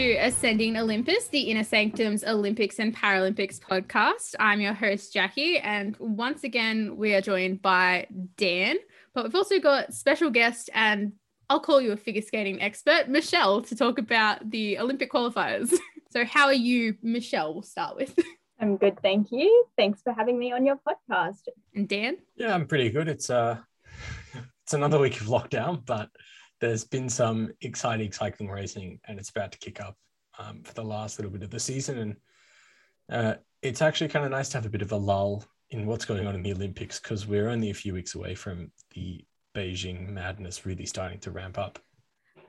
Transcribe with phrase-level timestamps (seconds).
[0.00, 4.34] welcome to Ascending Olympus, the Inner Sanctums Olympics and Paralympics podcast.
[4.40, 8.06] I'm your host, Jackie, and once again, we are joined by
[8.38, 8.76] Dan,
[9.14, 11.12] but we've also got special guest and
[11.50, 15.70] I'll call you a figure skating expert, Michelle, to talk about the Olympic qualifiers.
[16.10, 17.52] so, how are you, Michelle?
[17.52, 18.18] We'll start with.
[18.58, 19.66] I'm good, thank you.
[19.76, 21.42] Thanks for having me on your podcast.
[21.74, 22.16] And Dan?
[22.36, 23.08] Yeah, I'm pretty good.
[23.08, 23.58] It's uh
[24.64, 26.08] it's another week of lockdown, but
[26.60, 29.96] there's been some exciting cycling racing and it's about to kick up
[30.38, 31.98] um, for the last little bit of the season.
[31.98, 32.16] And
[33.10, 36.04] uh, it's actually kind of nice to have a bit of a lull in what's
[36.04, 40.08] going on in the Olympics because we're only a few weeks away from the Beijing
[40.10, 41.78] madness really starting to ramp up.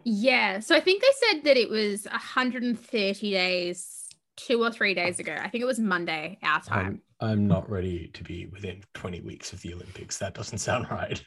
[0.04, 0.60] Yeah.
[0.60, 5.36] So I think they said that it was 130 days, two or three days ago.
[5.40, 7.02] I think it was Monday, our time.
[7.20, 10.18] I'm, I'm not ready to be within 20 weeks of the Olympics.
[10.18, 11.24] That doesn't sound right.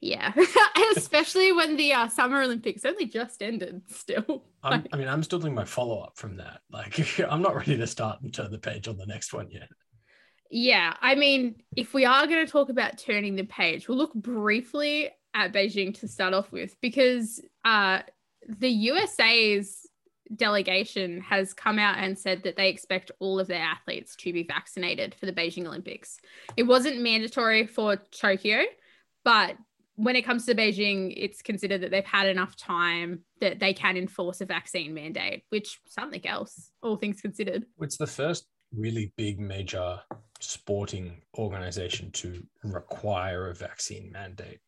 [0.00, 0.32] Yeah,
[0.96, 3.82] especially when the uh, Summer Olympics only just ended.
[3.88, 6.60] Still, i mean, I'm still doing my follow up from that.
[6.72, 9.68] Like, I'm not ready to start and turn the page on the next one yet.
[10.50, 14.14] Yeah, I mean, if we are going to talk about turning the page, we'll look
[14.14, 18.00] briefly at Beijing to start off with because uh,
[18.48, 19.86] the USA's
[20.34, 24.44] delegation has come out and said that they expect all of their athletes to be
[24.44, 26.18] vaccinated for the Beijing Olympics.
[26.56, 28.62] It wasn't mandatory for Tokyo,
[29.24, 29.56] but
[30.02, 33.98] when it comes to Beijing, it's considered that they've had enough time that they can
[33.98, 37.66] enforce a vaccine mandate, which something else, all things considered.
[37.80, 40.00] It's the first really big major
[40.40, 44.60] sporting organization to require a vaccine mandate.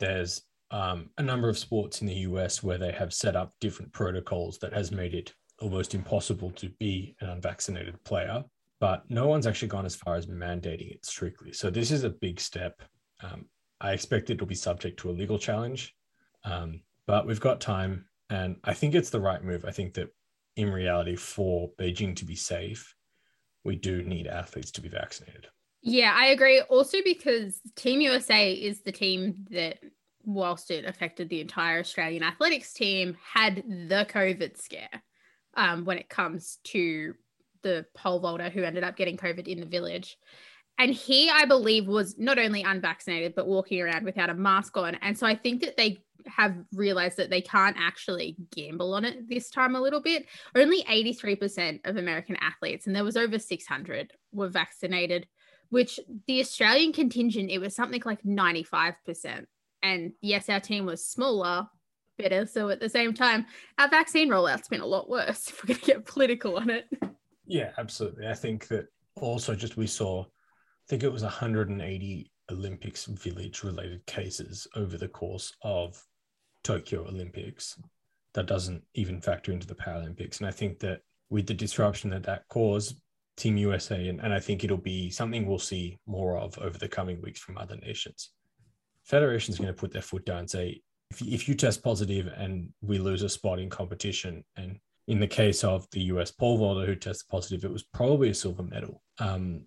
[0.00, 3.92] There's um, a number of sports in the US where they have set up different
[3.92, 8.42] protocols that has made it almost impossible to be an unvaccinated player,
[8.80, 11.52] but no one's actually gone as far as mandating it strictly.
[11.52, 12.82] So this is a big step.
[13.22, 13.46] Um,
[13.82, 15.94] I expect it will be subject to a legal challenge,
[16.44, 19.64] um, but we've got time, and I think it's the right move.
[19.64, 20.08] I think that
[20.56, 22.94] in reality, for Beijing to be safe,
[23.64, 25.48] we do need athletes to be vaccinated.
[25.82, 26.60] Yeah, I agree.
[26.60, 29.78] Also, because Team USA is the team that,
[30.24, 35.02] whilst it affected the entire Australian athletics team, had the COVID scare
[35.56, 37.14] um, when it comes to
[37.62, 40.16] the pole vaulter who ended up getting COVID in the village.
[40.82, 44.96] And he, I believe, was not only unvaccinated, but walking around without a mask on.
[44.96, 49.28] And so I think that they have realized that they can't actually gamble on it
[49.28, 50.26] this time a little bit.
[50.56, 55.28] Only 83% of American athletes, and there was over 600, were vaccinated,
[55.68, 59.46] which the Australian contingent, it was something like 95%.
[59.84, 61.68] And yes, our team was smaller,
[62.18, 62.44] better.
[62.44, 63.46] So at the same time,
[63.78, 66.86] our vaccine rollout's been a lot worse if we're going to get political on it.
[67.46, 68.26] Yeah, absolutely.
[68.26, 70.24] I think that also just we saw
[70.92, 75.98] think it was 180 Olympics village related cases over the course of
[76.64, 77.78] Tokyo Olympics.
[78.34, 80.40] That doesn't even factor into the Paralympics.
[80.40, 83.00] And I think that with the disruption that that caused,
[83.38, 86.88] Team USA, and, and I think it'll be something we'll see more of over the
[86.88, 88.28] coming weeks from other nations.
[89.04, 92.68] Federation's going to put their foot down and say, if, if you test positive and
[92.82, 94.78] we lose a spot in competition, and
[95.08, 98.34] in the case of the US pole vaulter who tested positive, it was probably a
[98.34, 99.02] silver medal.
[99.18, 99.62] Um,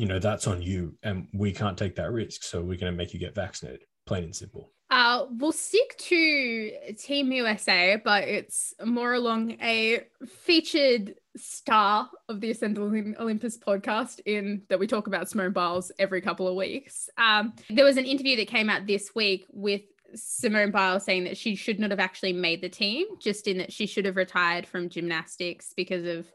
[0.00, 2.96] you know that's on you and we can't take that risk so we're going to
[2.96, 8.74] make you get vaccinated plain and simple uh, we'll stick to Team USA, but it's
[8.84, 15.28] more along a featured star of the Ascending Olympus podcast in that we talk about
[15.28, 17.08] Simone Biles every couple of weeks.
[17.16, 19.82] Um, there was an interview that came out this week with
[20.16, 23.72] Simone Biles saying that she should not have actually made the team, just in that
[23.72, 26.26] she should have retired from gymnastics because of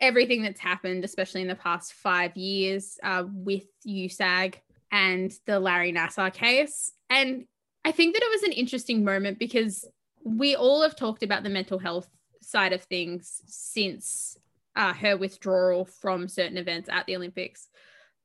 [0.00, 4.54] everything that's happened, especially in the past five years uh, with USAG
[4.90, 6.92] and the Larry Nassar case.
[7.10, 7.44] And
[7.84, 9.84] I think that it was an interesting moment because
[10.24, 12.08] we all have talked about the mental health
[12.40, 14.38] side of things since
[14.76, 17.68] uh, her withdrawal from certain events at the Olympics.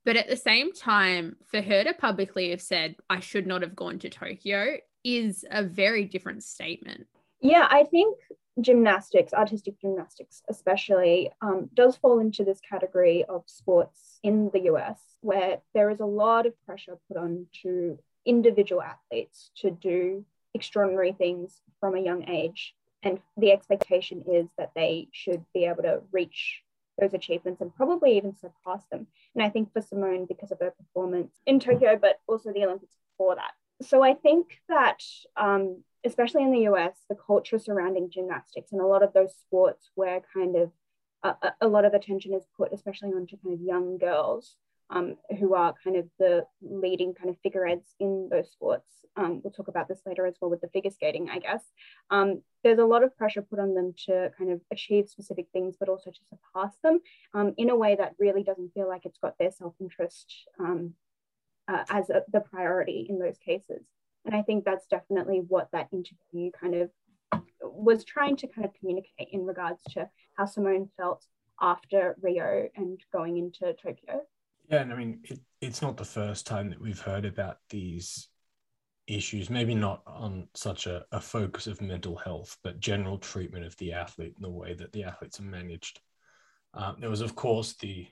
[0.04, 3.76] But at the same time, for her to publicly have said, I should not have
[3.76, 7.06] gone to Tokyo is a very different statement.
[7.40, 8.18] Yeah, I think
[8.62, 15.00] gymnastics, artistic gymnastics especially, um, does fall into this category of sports in the US
[15.20, 20.24] where there is a lot of pressure put on to individual athletes to do
[20.54, 22.74] extraordinary things from a young age.
[23.02, 26.62] And the expectation is that they should be able to reach
[26.98, 29.06] those achievements and probably even surpass them.
[29.34, 32.96] And I think for Simone, because of her performance in Tokyo, but also the Olympics
[33.12, 33.52] before that.
[33.82, 35.02] So I think that
[35.36, 39.90] um, especially in the US, the culture surrounding gymnastics and a lot of those sports
[39.94, 40.70] where kind of
[41.22, 44.56] a, a lot of attention is put, especially onto kind of young girls,
[44.90, 48.88] um, who are kind of the leading kind of figureheads in those sports.
[49.16, 51.62] Um, we'll talk about this later as well with the figure skating, I guess.
[52.10, 55.76] Um, there's a lot of pressure put on them to kind of achieve specific things,
[55.78, 57.00] but also to surpass them
[57.34, 60.94] um, in a way that really doesn't feel like it's got their self interest um,
[61.68, 63.84] uh, as a, the priority in those cases.
[64.24, 66.90] And I think that's definitely what that interview kind of
[67.62, 71.24] was trying to kind of communicate in regards to how Simone felt
[71.60, 74.22] after Rio and going into Tokyo.
[74.68, 78.28] Yeah, and I mean, it, it's not the first time that we've heard about these
[79.06, 83.76] issues, maybe not on such a, a focus of mental health, but general treatment of
[83.76, 86.00] the athlete and the way that the athletes are managed.
[86.74, 88.06] Um, there was, of course, the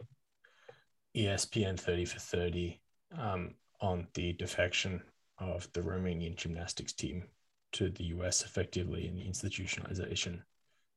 [1.16, 2.81] ESPN 30 for 30
[3.16, 5.02] um, on the defection
[5.38, 7.25] of the Romanian gymnastics team
[7.73, 10.40] to the US effectively and the institutionalization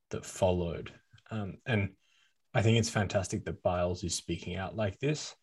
[0.10, 0.92] that followed.
[1.30, 1.90] Um, and
[2.54, 5.36] I think it's fantastic that Biles is speaking out like this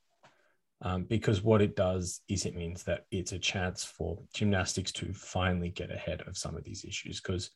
[0.83, 5.12] um, because what it does is it means that it's a chance for gymnastics to
[5.12, 7.51] finally get ahead of some of these issues because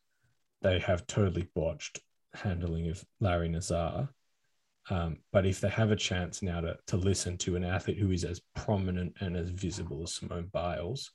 [0.62, 2.00] they have totally botched
[2.35, 4.09] handling of Larry Nassar.
[4.91, 8.11] Um, but if they have a chance now to, to listen to an athlete who
[8.11, 11.12] is as prominent and as visible as Simone Biles,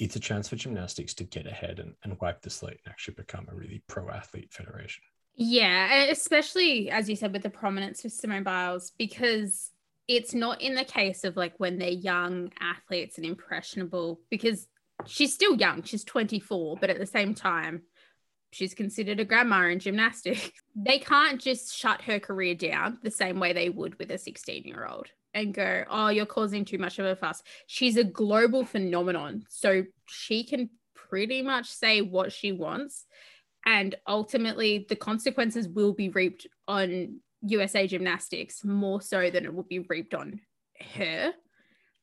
[0.00, 3.14] it's a chance for gymnastics to get ahead and, and wipe the slate and actually
[3.14, 5.02] become a really pro athlete federation.
[5.34, 9.70] Yeah, especially as you said with the prominence of Simone Biles, because
[10.08, 14.66] it's not in the case of like when they're young athletes and impressionable, because
[15.06, 17.82] she's still young, she's 24, but at the same time,
[18.52, 20.50] she's considered a grandma in gymnastics.
[20.74, 24.64] They can't just shut her career down the same way they would with a 16
[24.64, 27.42] year old and go, oh, you're causing too much of a fuss.
[27.66, 29.44] She's a global phenomenon.
[29.48, 33.06] So she can pretty much say what she wants.
[33.66, 39.64] And ultimately, the consequences will be reaped on USA Gymnastics more so than it will
[39.64, 40.40] be reaped on
[40.94, 41.32] her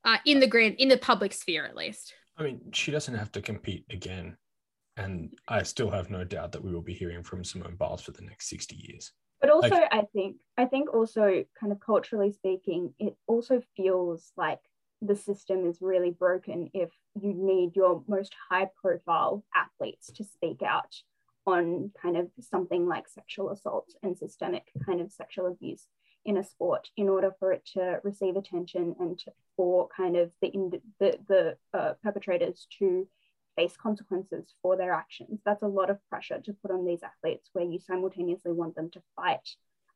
[0.06, 2.14] uh, in the grand, in the public sphere at least.
[2.38, 4.38] I mean, she doesn't have to compete again.
[4.96, 8.12] And I still have no doubt that we will be hearing from Simone Biles for
[8.12, 9.12] the next 60 years.
[9.40, 14.32] But also, like, I think, I think also, kind of culturally speaking, it also feels
[14.36, 14.60] like
[15.02, 16.90] the system is really broken if
[17.22, 20.96] you need your most high profile athletes to speak out
[21.46, 25.88] on kind of something like sexual assault and systemic kind of sexual abuse
[26.26, 30.32] in a sport in order for it to receive attention and to, for kind of
[30.42, 30.52] the
[31.00, 33.08] the, the uh, perpetrators to
[33.58, 35.42] face consequences for their actions.
[35.44, 38.90] That's a lot of pressure to put on these athletes where you simultaneously want them
[38.92, 39.50] to fight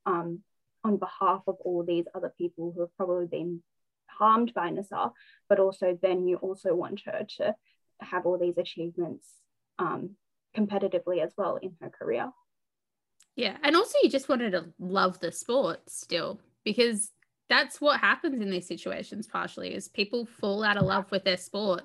[0.05, 0.39] um,
[0.83, 3.61] on behalf of all these other people who have probably been
[4.07, 5.11] harmed by Nassar,
[5.47, 7.55] but also then you also want her to
[8.01, 9.27] have all these achievements
[9.79, 10.15] um,
[10.57, 12.31] competitively as well in her career.
[13.35, 13.55] Yeah.
[13.63, 17.11] And also, you just wanted to love the sport still because
[17.47, 21.37] that's what happens in these situations, partially, is people fall out of love with their
[21.37, 21.83] sport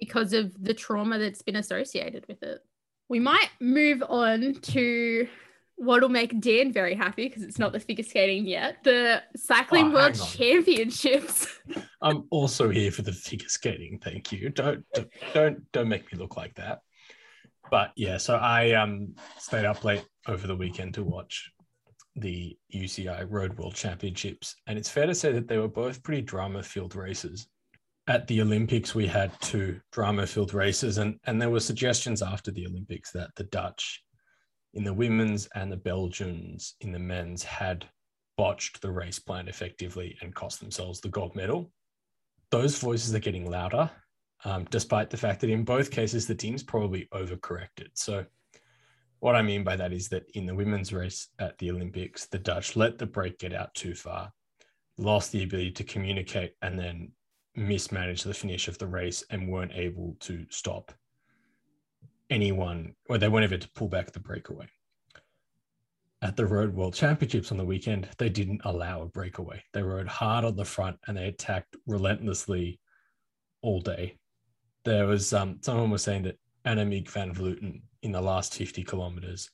[0.00, 2.60] because of the trauma that's been associated with it.
[3.08, 5.28] We might move on to
[5.76, 8.82] what'll make Dan very happy because it's not the figure skating yet.
[8.82, 11.46] The cycling oh, world championships.
[12.02, 14.00] I'm also here for the figure skating.
[14.02, 14.48] Thank you.
[14.48, 14.84] Don't
[15.34, 16.80] don't don't make me look like that
[17.70, 21.50] but yeah, so I um stayed up late over the weekend to watch
[22.14, 26.22] the UCI Road World Championships, and it's fair to say that they were both pretty
[26.22, 27.48] drama-filled races.
[28.08, 32.66] At the Olympics, we had two drama-filled races, and and there were suggestions after the
[32.66, 34.02] Olympics that the Dutch
[34.74, 37.88] in the women's and the Belgians in the men's had
[38.36, 41.72] botched the race plan effectively and cost themselves the gold medal.
[42.50, 43.90] Those voices are getting louder
[44.44, 47.88] um, despite the fact that in both cases the team's probably overcorrected.
[47.94, 48.24] So,
[49.20, 52.38] what I mean by that is that in the women's race at the Olympics, the
[52.38, 54.30] Dutch let the break get out too far,
[54.98, 57.12] lost the ability to communicate, and then
[57.56, 60.92] mismanaged the finish of the race and weren't able to stop
[62.30, 64.66] anyone, or they weren't able to pull back the breakaway.
[66.22, 69.62] At the Road World Championships on the weekend, they didn't allow a breakaway.
[69.72, 72.80] They rode hard on the front and they attacked relentlessly
[73.62, 74.16] all day
[74.86, 79.50] there was um, someone was saying that Annemiek van Vleuten in the last 50 kilometers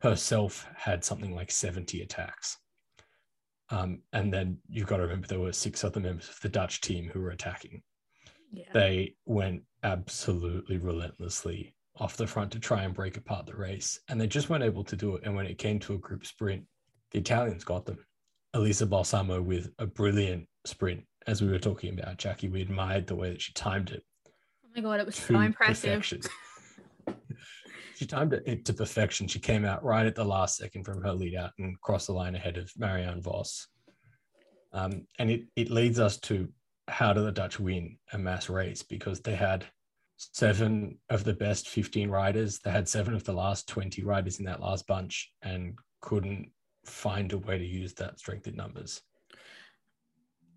[0.00, 2.58] herself had something like 70 attacks.
[3.72, 6.80] Um, and then you've got to remember there were six other members of the Dutch
[6.80, 7.82] team who were attacking.
[8.52, 8.66] Yeah.
[8.72, 14.20] They went absolutely relentlessly off the front to try and break apart the race, and
[14.20, 15.22] they just weren't able to do it.
[15.24, 16.64] And when it came to a group sprint,
[17.10, 17.98] the Italians got them.
[18.54, 22.48] Elisa Balsamo with a brilliant sprint, as we were talking about, Jackie.
[22.48, 24.04] We admired the way that she timed it
[24.74, 26.02] Oh my god, it was so impressive.
[28.02, 29.28] she timed it to perfection.
[29.28, 32.12] She came out right at the last second from her lead out and crossed the
[32.12, 33.68] line ahead of Marianne Vos.
[34.72, 36.48] Um, and it, it leads us to
[36.88, 38.82] how do the Dutch win a mass race?
[38.82, 39.66] Because they had
[40.16, 42.58] seven of the best 15 riders.
[42.58, 46.50] They had seven of the last 20 riders in that last bunch and couldn't
[46.84, 49.00] find a way to use that strength in numbers.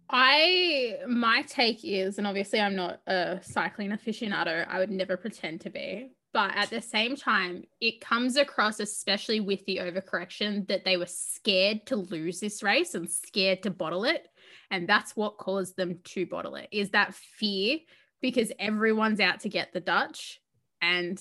[0.09, 5.61] I my take is, and obviously I'm not a cycling aficionado, I would never pretend
[5.61, 10.83] to be, but at the same time, it comes across, especially with the overcorrection, that
[10.83, 14.27] they were scared to lose this race and scared to bottle it.
[14.69, 17.77] And that's what caused them to bottle it is that fear
[18.21, 20.41] because everyone's out to get the Dutch
[20.81, 21.17] and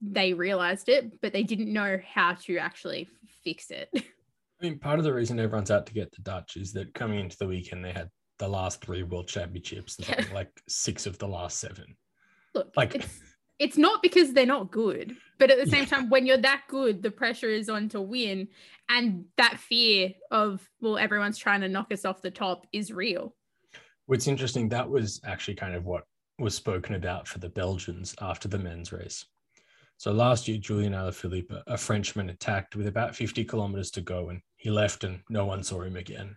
[0.00, 3.08] they realized it, but they didn't know how to actually
[3.42, 3.88] fix it.
[3.96, 4.00] I
[4.62, 7.36] mean, part of the reason everyone's out to get the Dutch is that coming into
[7.38, 10.22] the weekend, they had the last three world championships, yeah.
[10.32, 11.96] like six of the last seven.
[12.54, 13.04] Look, like
[13.58, 17.02] it's, not because they're not good, but at the same time, when you're that good,
[17.02, 18.48] the pressure is on to win.
[18.88, 23.34] And that fear of, well, everyone's trying to knock us off the top is real.
[24.06, 26.04] What's interesting, that was actually kind of what
[26.38, 29.26] was spoken about for the Belgians after the men's race.
[29.98, 34.40] So last year, Julian Alaphilippe, a Frenchman, attacked with about 50 kilometers to go, and
[34.56, 36.36] he left, and no one saw him again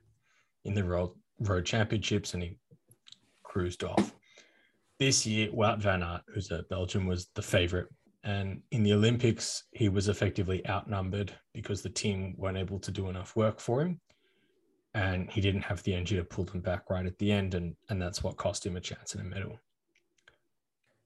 [0.65, 2.57] in the road, road championships, and he
[3.43, 4.15] cruised off.
[5.01, 7.87] This year, Wout van Aert, who's a Belgian, was the favorite.
[8.23, 13.09] And in the Olympics, he was effectively outnumbered because the team weren't able to do
[13.09, 13.99] enough work for him.
[14.93, 17.55] And he didn't have the energy to pull them back right at the end.
[17.55, 19.59] And, and that's what cost him a chance in a medal.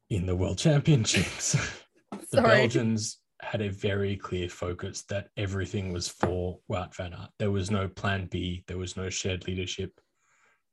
[0.09, 1.53] In the World Championships.
[2.31, 7.29] the Belgians had a very clear focus that everything was for Wout van Aert.
[7.39, 10.01] There was no plan B, there was no shared leadership.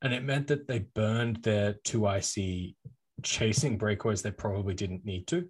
[0.02, 2.74] And it meant that they burned their 2IC
[3.22, 5.48] chasing breakaways they probably didn't need to.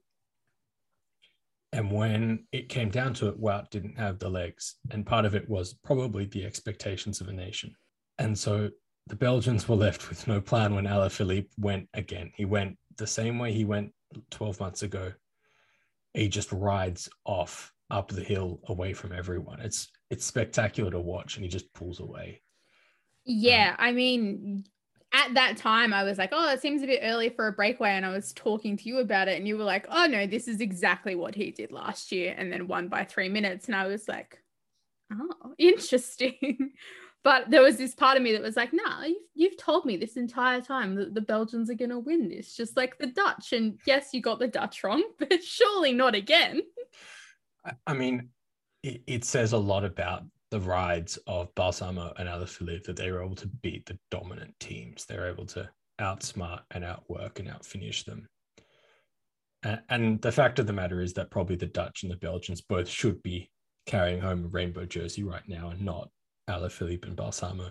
[1.72, 4.76] And when it came down to it, Wout didn't have the legs.
[4.90, 7.74] And part of it was probably the expectations of a nation.
[8.18, 8.68] And so
[9.06, 12.30] the Belgians were left with no plan when Alaphilippe went again.
[12.36, 13.92] He went the same way he went
[14.30, 15.12] 12 months ago
[16.14, 19.60] he just rides off up the hill away from everyone.
[19.60, 22.42] It's it's spectacular to watch, and he just pulls away.
[23.24, 24.64] Yeah, um, I mean,
[25.28, 27.90] at that time, I was like, "Oh, it seems a bit early for a breakaway,"
[27.90, 30.48] and I was talking to you about it, and you were like, "Oh no, this
[30.48, 33.86] is exactly what he did last year," and then won by three minutes, and I
[33.86, 34.42] was like,
[35.12, 36.72] "Oh, interesting."
[37.24, 39.96] But there was this part of me that was like, nah, you've, you've told me
[39.96, 43.52] this entire time that the Belgians are going to win this, just like the Dutch.
[43.52, 46.62] And yes, you got the Dutch wrong, but surely not again.
[47.86, 48.30] I mean,
[48.82, 53.24] it, it says a lot about the rides of Balsamo and Alaphilippe that they were
[53.24, 55.06] able to beat the dominant teams.
[55.06, 58.28] They're able to outsmart and outwork and outfinish them.
[59.88, 62.86] And, the fact of the matter is that probably the Dutch and the Belgians both
[62.86, 63.50] should be
[63.86, 66.10] carrying home a rainbow jersey right now and not
[66.50, 67.70] Alaphilippe and Balsamo.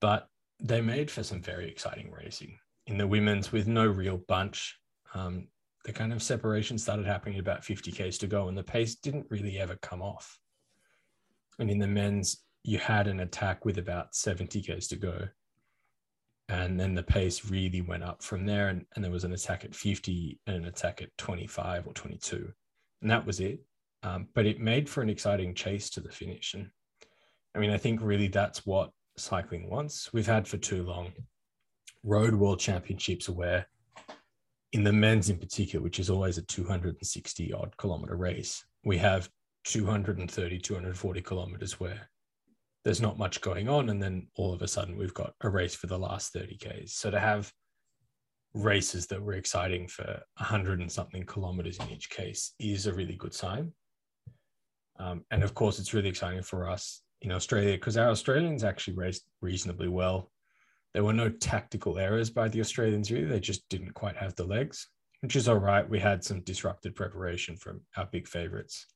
[0.00, 0.26] But
[0.58, 2.58] they made for some very exciting racing.
[2.88, 4.76] In the women's, with no real bunch,
[5.14, 5.46] um,
[5.84, 8.96] the kind of separation started happening at about 50 Ks to go, and the pace
[8.96, 10.40] didn't really ever come off.
[11.58, 15.28] And in the men's, you had an attack with about 70 Ks to go.
[16.48, 18.68] And then the pace really went up from there.
[18.68, 22.52] And, and there was an attack at 50 and an attack at 25 or 22.
[23.00, 23.60] And that was it.
[24.02, 26.54] Um, but it made for an exciting chase to the finish.
[26.54, 26.68] And
[27.54, 30.12] I mean, I think really that's what cycling wants.
[30.12, 31.12] We've had for too long
[32.04, 33.66] road world championships where,
[34.72, 39.28] in the men's in particular, which is always a 260 odd kilometer race, we have
[39.64, 42.08] 230, 240 kilometers where
[42.84, 43.90] there's not much going on.
[43.90, 46.94] And then all of a sudden, we've got a race for the last 30 Ks.
[46.94, 47.52] So to have
[48.54, 50.04] races that were exciting for
[50.38, 53.72] 100 and something kilometers in each case is a really good sign.
[54.98, 58.94] Um, and of course, it's really exciting for us in Australia because our Australians actually
[58.94, 60.30] raced reasonably well.
[60.92, 63.24] There were no tactical errors by the Australians, really.
[63.24, 64.88] They just didn't quite have the legs,
[65.20, 65.88] which is all right.
[65.88, 68.86] We had some disrupted preparation from our big favorites.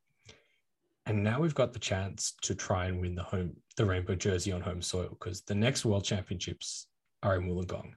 [1.07, 4.53] And now we've got the chance to try and win the home the rainbow jersey
[4.53, 6.89] on home soil because the next world championships
[7.23, 7.93] are in Wollongong.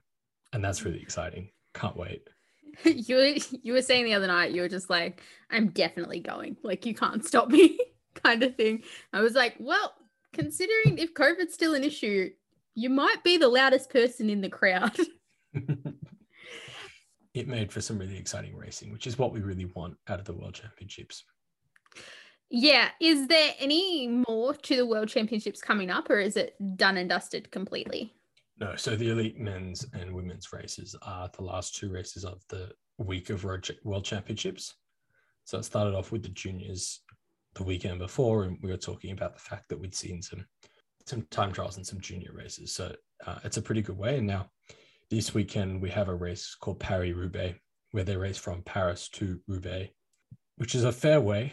[0.52, 1.50] And that's really exciting.
[1.74, 2.28] Can't wait.
[2.84, 6.56] you you were saying the other night, you were just like, I'm definitely going.
[6.62, 7.78] Like you can't stop me,
[8.14, 8.82] kind of thing.
[9.12, 9.92] I was like, well,
[10.32, 12.30] considering if COVID's still an issue,
[12.74, 14.96] you might be the loudest person in the crowd.
[17.34, 20.24] it made for some really exciting racing, which is what we really want out of
[20.24, 21.24] the World Championships.
[22.50, 22.88] Yeah.
[23.00, 27.08] Is there any more to the World Championships coming up, or is it done and
[27.08, 28.12] dusted completely?
[28.58, 28.74] No.
[28.76, 33.30] So the elite men's and women's races are the last two races of the week
[33.30, 34.74] of World Championships.
[35.44, 37.00] So it started off with the juniors
[37.54, 40.44] the weekend before, and we were talking about the fact that we'd seen some
[41.06, 42.72] some time trials and some junior races.
[42.72, 42.94] So
[43.26, 44.18] uh, it's a pretty good way.
[44.18, 44.50] And now
[45.10, 47.58] this weekend we have a race called Paris Roubaix,
[47.92, 49.92] where they race from Paris to Roubaix,
[50.56, 51.52] which is a fair way,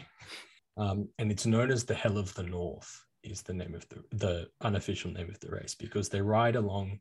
[0.78, 3.04] um, and it's known as the Hell of the North.
[3.24, 7.00] Is the name of the the unofficial name of the race because they ride along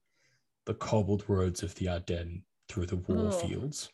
[0.66, 3.32] the cobbled roads of the Ardennes through the war oh.
[3.32, 3.90] fields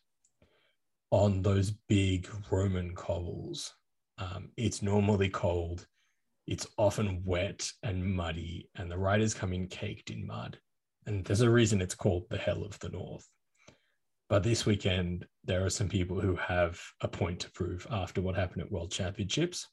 [1.11, 3.75] on those big Roman cobbles.
[4.17, 5.85] Um, it's normally cold.
[6.47, 10.57] It's often wet and muddy, and the riders come in caked in mud.
[11.05, 13.27] And there's a reason it's called the Hell of the North.
[14.27, 18.35] But this weekend, there are some people who have a point to prove after what
[18.35, 19.67] happened at World Championships.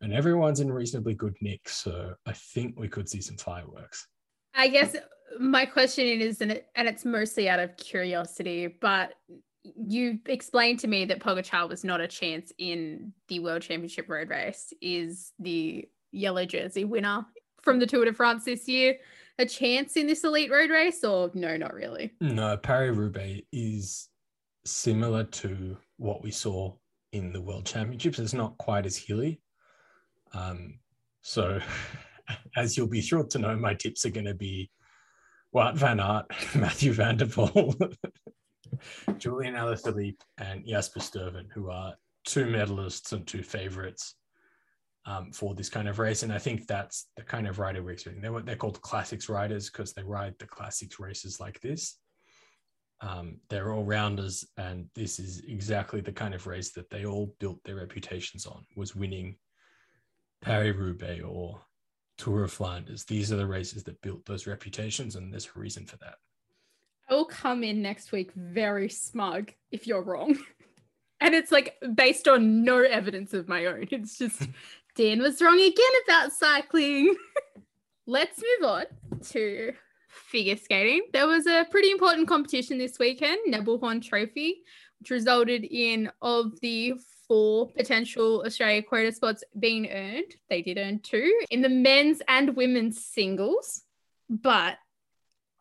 [0.00, 1.68] And everyone's in reasonably good nick.
[1.68, 4.06] So I think we could see some fireworks.
[4.54, 4.96] I guess
[5.38, 9.14] my question is, and, it's mostly out of curiosity, but
[9.62, 14.30] you explained to me that Pogacar was not a chance in the World Championship road
[14.30, 14.72] race.
[14.80, 17.26] Is the yellow jersey winner
[17.62, 18.96] from the Tour de France this year
[19.38, 22.12] a chance in this elite road race, or no, not really?
[22.20, 24.08] No, Paris Roubaix is
[24.64, 26.74] similar to what we saw
[27.12, 28.18] in the World Championships.
[28.18, 29.40] It's not quite as hilly.
[30.32, 30.78] Um,
[31.20, 31.60] so,
[32.56, 34.70] as you'll be thrilled to know, my tips are going to be
[35.54, 37.74] Wout Van Aert, Matthew van der Poel,
[39.18, 41.94] Julian Alaphilippe, and Jasper Stuyven, who are
[42.24, 44.14] two medalists and two favorites
[45.06, 46.22] um, for this kind of race.
[46.22, 48.22] And I think that's the kind of rider we're expecting.
[48.22, 51.98] They're, they're called classics riders because they ride the classics races like this.
[53.00, 57.34] Um, they're all rounders, and this is exactly the kind of race that they all
[57.40, 59.36] built their reputations on was winning
[60.42, 61.60] Paris Roubaix or
[62.18, 63.04] Tour of Flanders.
[63.04, 66.16] These are the races that built those reputations, and there's a reason for that.
[67.08, 70.38] I will come in next week very smug if you're wrong.
[71.20, 73.88] and it's like based on no evidence of my own.
[73.90, 74.48] It's just
[74.96, 77.16] Dan was wrong again about cycling.
[78.06, 78.84] Let's move on
[79.30, 79.72] to
[80.08, 81.02] figure skating.
[81.12, 84.62] There was a pretty important competition this weekend, Nebelhorn Trophy,
[84.98, 86.94] which resulted in of the
[87.30, 90.34] four potential Australia quota spots being earned.
[90.48, 93.84] They did earn two in the men's and women's singles,
[94.28, 94.78] but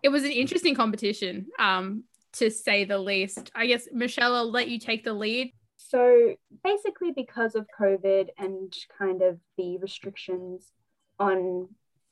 [0.01, 3.51] it was an interesting competition, um, to say the least.
[3.53, 5.53] I guess Michelle, I'll let you take the lead.
[5.77, 10.71] So basically, because of COVID and kind of the restrictions
[11.19, 11.69] on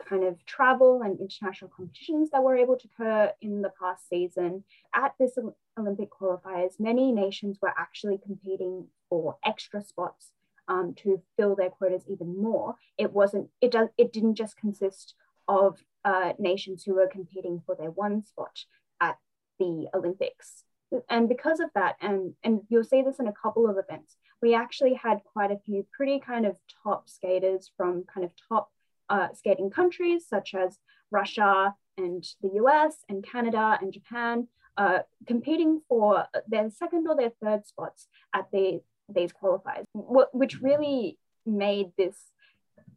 [0.08, 4.64] kind of travel and international competitions that were able to occur in the past season,
[4.94, 5.36] at this
[5.78, 10.32] Olympic qualifiers, many nations were actually competing for extra spots
[10.68, 12.76] um, to fill their quotas even more.
[12.98, 13.50] It wasn't.
[13.62, 13.90] It does.
[13.98, 15.16] It didn't just consist
[15.48, 18.66] of uh, nations who were competing for their one spot
[19.00, 19.18] at
[19.60, 20.64] the Olympics
[21.10, 24.54] and because of that, and, and you'll see this in a couple of events, we
[24.54, 28.72] actually had quite a few pretty kind of top skaters from kind of top
[29.10, 30.80] uh, skating countries such as
[31.12, 37.32] Russia and the US and Canada and Japan uh, competing for their second or their
[37.44, 38.82] third spots at the,
[39.14, 42.16] these qualifiers, which really made this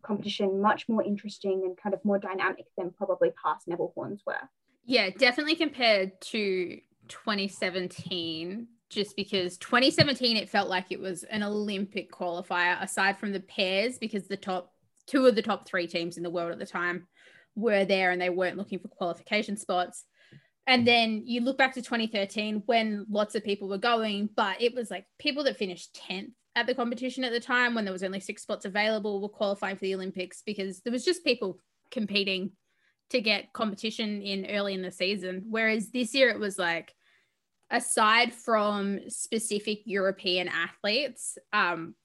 [0.02, 4.48] competition much more interesting and kind of more dynamic than probably past Nebelhorns were.
[4.84, 12.10] Yeah, definitely compared to 2017 just because 2017 it felt like it was an Olympic
[12.10, 14.72] qualifier aside from the pairs because the top
[15.06, 17.06] two of the top three teams in the world at the time
[17.54, 20.04] were there and they weren't looking for qualification spots.
[20.70, 24.72] And then you look back to 2013 when lots of people were going, but it
[24.72, 28.04] was like people that finished 10th at the competition at the time when there was
[28.04, 31.58] only six spots available were qualifying for the Olympics because there was just people
[31.90, 32.52] competing
[33.10, 35.42] to get competition in early in the season.
[35.50, 36.94] Whereas this year it was like
[37.68, 41.96] aside from specific European athletes, um,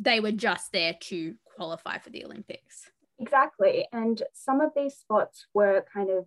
[0.00, 2.90] they were just there to qualify for the Olympics.
[3.18, 3.86] Exactly.
[3.92, 6.26] And some of these spots were kind of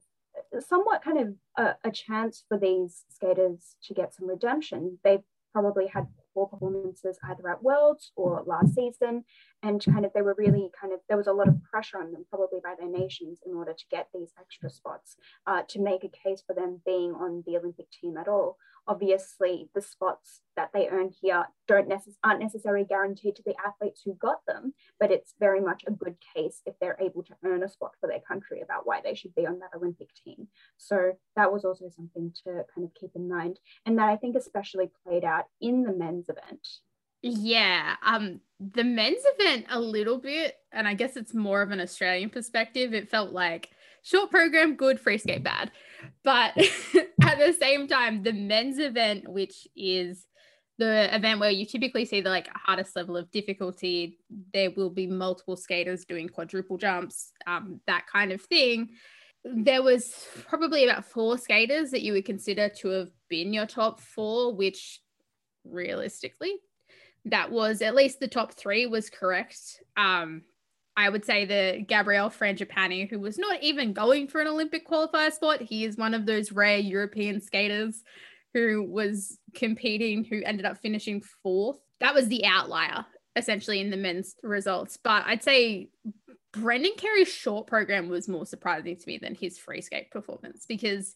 [0.60, 5.00] somewhat kind of a, a chance for these skaters to get some redemption.
[5.04, 9.24] They've probably had poor performances either at Worlds or last season.
[9.64, 12.12] And kind of they were really kind of, there was a lot of pressure on
[12.12, 16.04] them, probably by their nations, in order to get these extra spots uh, to make
[16.04, 20.70] a case for them being on the Olympic team at all obviously the spots that
[20.74, 25.12] they earn here don't necess- aren't necessarily guaranteed to the athletes who got them, but
[25.12, 28.20] it's very much a good case if they're able to earn a spot for their
[28.20, 30.48] country about why they should be on that Olympic team.
[30.78, 34.36] So that was also something to kind of keep in mind, and that I think
[34.36, 36.68] especially played out in the men's event.
[37.22, 41.80] Yeah, um, the men's event a little bit, and I guess it's more of an
[41.80, 42.94] Australian perspective.
[42.94, 43.70] It felt like
[44.04, 45.72] short program, good, free skate, bad.
[46.24, 46.58] But
[47.22, 50.26] at the same time, the men's event, which is
[50.78, 54.18] the event where you typically see the like hardest level of difficulty,
[54.54, 58.90] there will be multiple skaters doing quadruple jumps, um, that kind of thing.
[59.44, 64.00] There was probably about four skaters that you would consider to have been your top
[64.00, 65.02] four, which
[65.64, 66.54] realistically,
[67.26, 69.82] that was at least the top three was correct.
[69.96, 70.44] Um,
[70.98, 75.32] I would say the Gabriele Frangipani, who was not even going for an Olympic qualifier
[75.32, 75.62] spot.
[75.62, 78.04] He is one of those rare European skaters
[78.54, 81.80] who was competing, who ended up finishing fourth.
[82.00, 83.06] That was the outlier
[83.36, 84.98] essentially in the men's results.
[85.02, 85.90] But I'd say
[86.54, 91.16] Brendan Kerry's short program was more surprising to me than his free skate performance because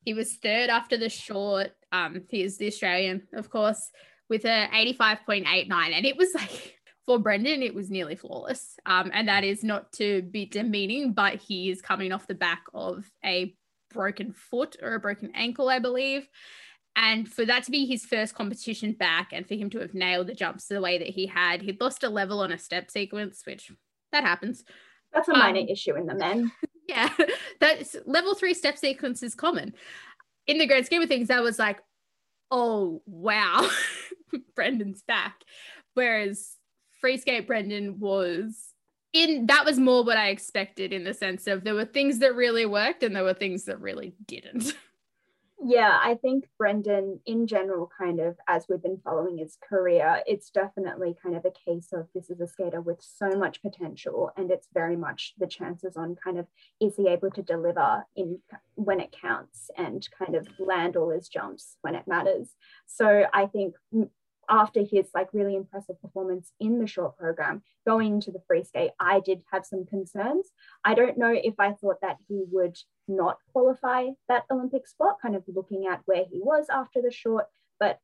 [0.00, 1.72] he was third after the short.
[1.90, 3.90] Um, he is the Australian, of course,
[4.28, 5.70] with a 85.89.
[5.92, 8.76] And it was like for Brendan, it was nearly flawless.
[8.84, 12.64] Um, and that is not to be demeaning, but he is coming off the back
[12.74, 13.54] of a
[13.92, 16.28] broken foot or a broken ankle, I believe.
[16.96, 20.28] And for that to be his first competition back and for him to have nailed
[20.28, 23.42] the jumps the way that he had, he'd lost a level on a step sequence,
[23.44, 23.70] which
[24.12, 24.64] that happens.
[25.12, 26.52] That's a minor um, issue in the men.
[26.88, 27.10] Yeah,
[27.58, 29.74] that's level three step sequence is common.
[30.46, 31.80] In the grand scheme of things, that was like,
[32.52, 33.68] oh, wow,
[34.54, 35.42] Brendan's back.
[35.94, 36.56] Whereas
[37.00, 38.72] free skate Brendan was
[39.12, 42.34] in that was more what I expected in the sense of there were things that
[42.34, 44.74] really worked and there were things that really didn't.
[45.64, 50.50] Yeah, I think Brendan, in general, kind of as we've been following his career, it's
[50.50, 54.50] definitely kind of a case of this is a skater with so much potential, and
[54.50, 56.46] it's very much the chances on kind of
[56.78, 58.38] is he able to deliver in
[58.74, 62.50] when it counts and kind of land all his jumps when it matters.
[62.86, 63.74] So I think
[64.48, 68.92] after his like really impressive performance in the short program going into the free skate
[69.00, 70.50] i did have some concerns.
[70.84, 72.76] I don't know if i thought that he would
[73.08, 77.46] not qualify that olympic spot kind of looking at where he was after the short
[77.78, 77.98] but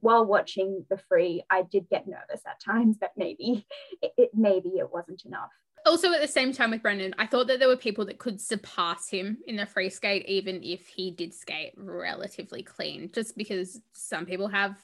[0.00, 3.66] while watching the free i did get nervous at times that maybe
[4.02, 5.50] it, it maybe it wasn't enough
[5.90, 8.40] also at the same time with Brendan, I thought that there were people that could
[8.40, 13.80] surpass him in the free skate, even if he did skate relatively clean, just because
[13.92, 14.76] some people have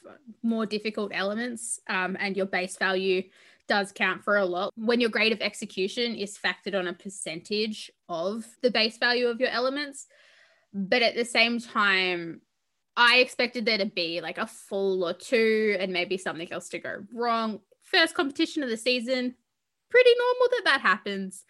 [0.43, 3.23] more difficult elements um, and your base value
[3.69, 4.73] does count for a lot.
[4.77, 9.41] When your grade of execution is factored on a percentage of the base value of
[9.41, 10.07] your elements.
[10.75, 12.41] But at the same time,
[12.97, 16.79] I expected there to be like a fall or two and maybe something else to
[16.79, 17.61] go wrong.
[17.83, 19.37] First competition of the season,
[19.91, 21.45] pretty normal that that happens.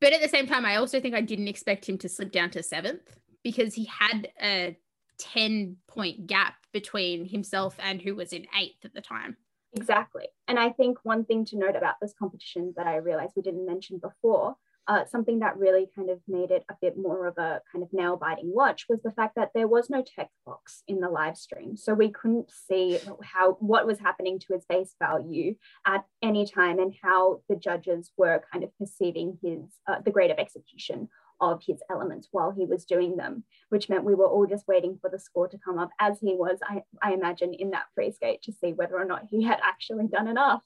[0.00, 2.50] But at the same time, I also think I didn't expect him to slip down
[2.50, 4.76] to seventh because he had a
[5.18, 9.36] 10 point gap between himself and who was in eighth at the time.
[9.74, 10.26] Exactly.
[10.46, 13.66] And I think one thing to note about this competition that I realized we didn't
[13.66, 14.56] mention before
[14.88, 17.92] uh, something that really kind of made it a bit more of a kind of
[17.92, 21.36] nail biting watch was the fact that there was no tech box in the live
[21.36, 21.76] stream.
[21.76, 25.54] So we couldn't see how what was happening to his base value
[25.86, 30.30] at any time and how the judges were kind of perceiving his uh, the grade
[30.30, 31.08] of execution
[31.40, 34.98] of his elements while he was doing them, which meant we were all just waiting
[35.00, 38.10] for the score to come up as he was, I, I imagine, in that free
[38.10, 40.62] skate to see whether or not he had actually done enough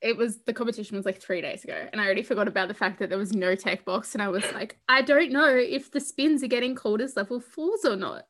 [0.00, 2.74] it was the competition was like three days ago and i already forgot about the
[2.74, 5.90] fact that there was no tech box and i was like i don't know if
[5.90, 8.24] the spins are getting called as level fours or not.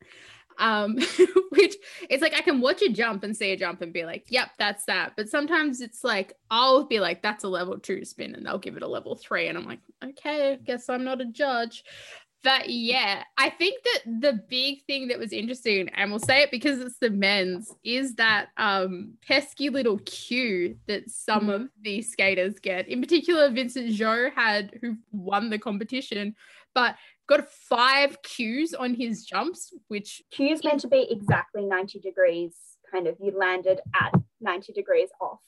[0.57, 0.95] Um
[1.51, 1.75] which
[2.09, 4.51] it's like i can watch a jump and see a jump and be like yep
[4.57, 5.15] that's that.
[5.17, 8.77] But sometimes it's like i'll be like that's a level two spin and they'll give
[8.77, 11.83] it a level three and i'm like okay guess i'm not a judge
[12.45, 16.51] but yeah, I think that the big thing that was interesting, and we'll say it
[16.51, 21.83] because it's the men's, is that um, pesky little cue that some of mm-hmm.
[21.83, 22.87] these skaters get.
[22.87, 26.37] In particular, Vincent Zhou had who won the competition,
[26.75, 32.55] but got five cues on his jumps, which cues meant to be exactly 90 degrees,
[32.93, 35.41] kind of you landed at 90 degrees off.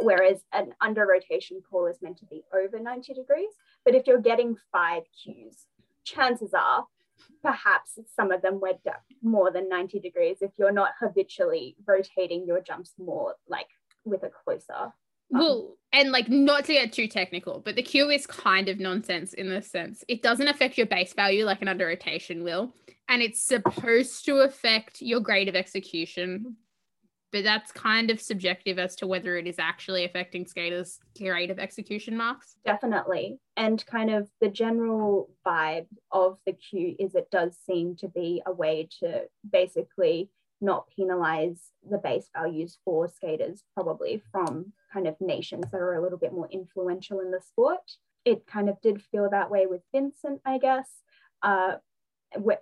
[0.00, 3.50] Whereas an under rotation pull is meant to be over 90 degrees.
[3.84, 5.66] But if you're getting five cues,
[6.08, 6.86] chances are
[7.42, 8.78] perhaps some of them went
[9.22, 13.68] more than 90 degrees if you're not habitually rotating your jumps more like
[14.04, 14.92] with a closer
[15.30, 19.34] well and like not to get too technical but the cue is kind of nonsense
[19.34, 22.72] in the sense it doesn't affect your base value like an under rotation will
[23.08, 26.56] and it's supposed to affect your grade of execution
[27.32, 32.16] but that's kind of subjective as to whether it is actually affecting skaters' of execution
[32.16, 32.56] marks.
[32.64, 33.38] Definitely.
[33.56, 38.42] And kind of the general vibe of the cue is it does seem to be
[38.46, 45.14] a way to basically not penalize the base values for skaters, probably from kind of
[45.20, 47.92] nations that are a little bit more influential in the sport.
[48.24, 50.88] It kind of did feel that way with Vincent, I guess.
[51.42, 51.76] Uh,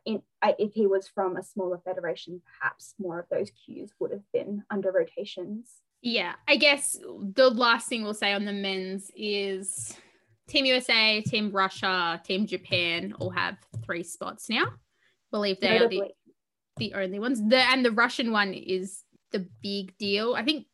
[0.04, 0.22] in,
[0.58, 4.62] if he was from a smaller federation, perhaps more of those cues would have been
[4.70, 5.80] under rotations.
[6.02, 6.98] Yeah, I guess
[7.34, 9.96] the last thing we'll say on the men's is
[10.48, 14.66] Team USA, Team Russia, Team Japan all have three spots now.
[14.66, 16.00] I believe they Notably.
[16.00, 16.08] are
[16.76, 17.40] the, the only ones.
[17.44, 19.02] The and the Russian one is
[19.32, 20.34] the big deal.
[20.34, 20.66] I think.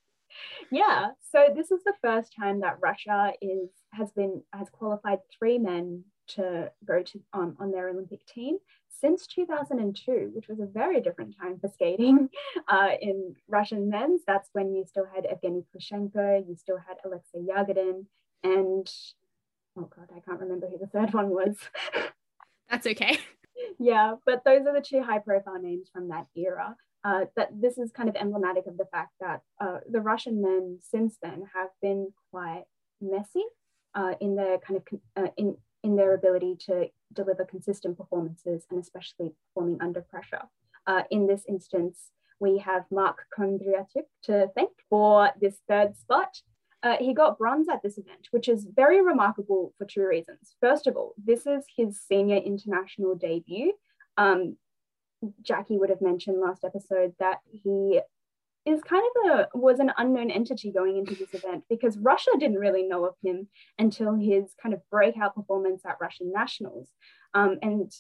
[0.71, 1.09] Yeah.
[1.31, 6.05] So this is the first time that Russia is has been has qualified three men
[6.29, 8.59] to go to um, on their Olympic team
[9.01, 12.29] since 2002, which was a very different time for skating
[12.69, 14.23] uh, in Russian men's.
[14.27, 18.07] That's when you still had Evgeny Plushenko, you still had Alexei Yagudin,
[18.45, 18.91] and
[19.79, 21.57] oh god, I can't remember who the third one was.
[22.71, 23.19] That's okay.
[23.79, 26.77] yeah, but those are the two high-profile names from that era.
[27.05, 30.79] Uh, that this is kind of emblematic of the fact that uh, the Russian men
[30.81, 32.63] since then have been quite
[33.01, 33.43] messy
[33.95, 38.81] uh, in their kind of uh, in in their ability to deliver consistent performances and
[38.81, 40.42] especially performing under pressure.
[40.87, 46.40] Uh, in this instance, we have Mark Kondratiuk to thank for this third spot.
[46.83, 50.57] Uh, he got bronze at this event, which is very remarkable for two reasons.
[50.61, 53.73] First of all, this is his senior international debut.
[54.16, 54.57] Um,
[55.42, 58.01] Jackie would have mentioned last episode that he
[58.64, 62.59] is kind of a was an unknown entity going into this event because Russia didn't
[62.59, 63.48] really know of him
[63.79, 66.88] until his kind of breakout performance at Russian Nationals.
[67.35, 67.92] Um, and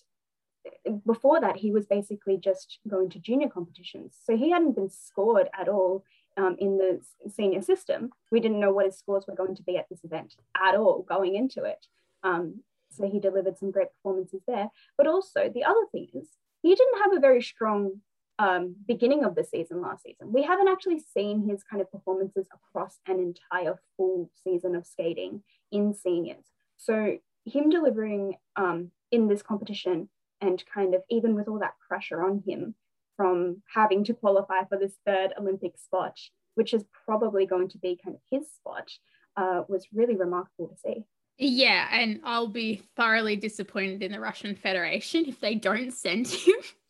[1.04, 4.16] before that, he was basically just going to junior competitions.
[4.22, 6.04] So he hadn't been scored at all
[6.36, 8.10] um, in the senior system.
[8.30, 11.02] We didn't know what his scores were going to be at this event at all
[11.02, 11.86] going into it.
[12.22, 14.68] Um, so he delivered some great performances there.
[14.96, 16.28] But also, the other thing is,
[16.62, 18.00] he didn't have a very strong
[18.38, 20.32] um, beginning of the season last season.
[20.32, 25.42] We haven't actually seen his kind of performances across an entire full season of skating
[25.70, 26.44] in seniors.
[26.76, 30.08] So him delivering um, in this competition
[30.40, 32.74] and kind of even with all that pressure on him
[33.16, 36.18] from having to qualify for this third Olympic spot,
[36.54, 38.90] which is probably going to be kind of his spot,
[39.36, 41.04] uh, was really remarkable to see.
[41.38, 46.54] Yeah, and I'll be thoroughly disappointed in the Russian Federation if they don't send him.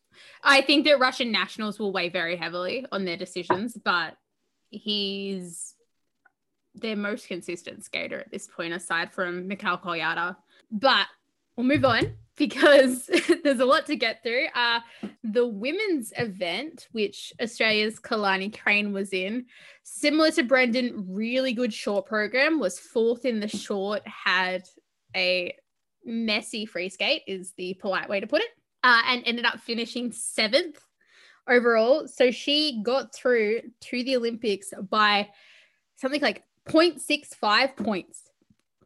[0.42, 4.16] I think that Russian nationals will weigh very heavily on their decisions, but
[4.70, 5.74] he's
[6.74, 10.36] their most consistent skater at this point, aside from Mikhail Kolyada.
[10.70, 11.06] But
[11.56, 13.10] we'll move on because
[13.44, 14.46] there's a lot to get through.
[14.54, 14.80] Uh,
[15.22, 19.46] the women's event, which Australia's Kailani Craine was in,
[19.82, 24.64] similar to Brendan, really good short program, was fourth in the short, had
[25.14, 25.54] a
[26.04, 28.48] messy free skate, is the polite way to put it
[28.82, 30.80] uh, and ended up finishing seventh
[31.48, 32.08] overall.
[32.08, 35.28] So she got through to the Olympics by
[35.96, 38.28] something like 0.65 points.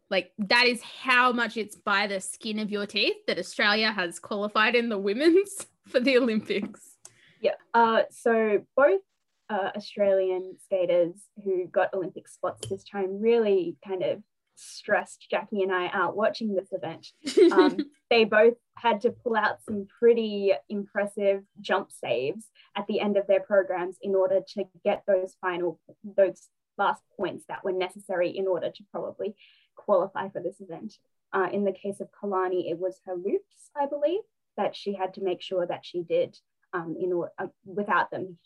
[0.09, 4.19] Like that is how much it's by the skin of your teeth that Australia has
[4.19, 6.95] qualified in the women's for the Olympics.
[7.41, 7.55] Yeah.
[7.73, 9.01] Uh, so both
[9.49, 14.23] uh, Australian skaters who got Olympic spots this time really kind of
[14.57, 17.07] stressed Jackie and I out watching this event.
[17.57, 17.77] Um,
[18.09, 23.25] they both had to pull out some pretty impressive jump saves at the end of
[23.25, 28.47] their programs in order to get those final, those last points that were necessary in
[28.47, 29.35] order to probably
[29.75, 30.95] qualify for this event.
[31.33, 34.21] Uh, in the case of Kailani, it was her loops, I believe,
[34.55, 36.37] that she had to make sure that she did.
[36.73, 38.37] Um, in order, uh, without them,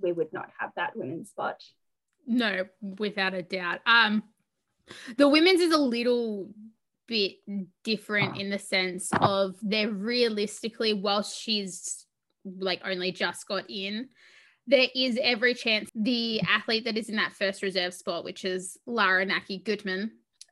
[0.00, 1.62] we would not have that women's spot.
[2.26, 3.80] No, without a doubt.
[3.86, 4.22] Um,
[5.16, 6.50] the women's is a little
[7.06, 7.36] bit
[7.82, 12.06] different in the sense of they're realistically, whilst she's
[12.58, 14.08] like only just got in,
[14.66, 18.78] there is every chance the athlete that is in that first reserve spot, which is
[18.86, 20.10] Lara Naki Gutmann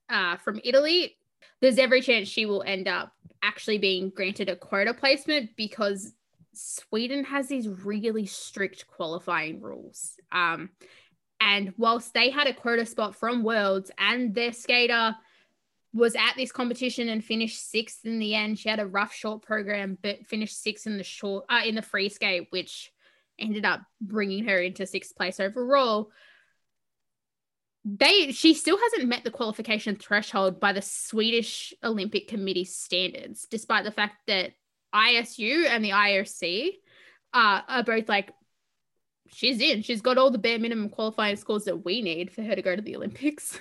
[0.08, 1.16] uh, from Italy,
[1.60, 6.12] there's every chance she will end up actually being granted a quota placement because
[6.52, 10.16] Sweden has these really strict qualifying rules.
[10.30, 10.70] Um,
[11.44, 15.16] and whilst they had a quota spot from Worlds and their skater
[15.92, 19.42] was at this competition and finished sixth in the end, she had a rough short
[19.42, 22.92] program, but finished sixth in the short uh, in the free skate, which
[23.38, 26.10] ended up bringing her into sixth place overall.
[27.84, 33.84] They she still hasn't met the qualification threshold by the Swedish Olympic Committee standards, despite
[33.84, 34.52] the fact that
[34.94, 36.68] ISU and the IOC
[37.34, 38.32] uh, are both like
[39.32, 39.82] she's in.
[39.82, 42.76] She's got all the bare minimum qualifying scores that we need for her to go
[42.76, 43.58] to the Olympics.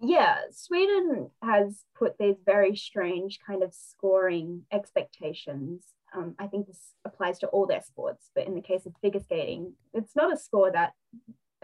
[0.00, 5.84] Yeah, Sweden has put these very strange kind of scoring expectations.
[6.14, 9.20] Um, I think this applies to all their sports, but in the case of figure
[9.20, 10.92] skating, it's not a score that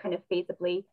[0.01, 0.85] kind of feasibly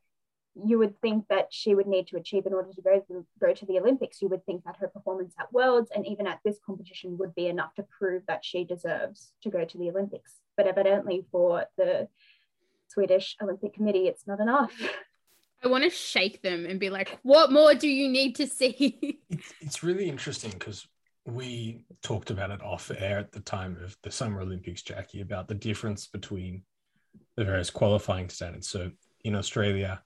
[0.66, 3.54] you would think that she would need to achieve in order to go, to go
[3.54, 4.22] to the Olympics.
[4.22, 7.48] You would think that her performance at Worlds and even at this competition would be
[7.48, 10.34] enough to prove that she deserves to go to the Olympics.
[10.56, 12.08] But evidently, for the
[12.88, 14.74] Swedish Olympic Committee, it's not enough.
[15.64, 19.20] I want to shake them and be like, what more do you need to see?
[19.30, 20.88] It's, it's really interesting because
[21.26, 25.50] we talked about it off air at the time of the Summer Olympics, Jackie, about
[25.50, 26.64] the difference between
[27.36, 28.70] the various qualifying standards.
[28.70, 28.92] So
[29.26, 30.02] in Australia,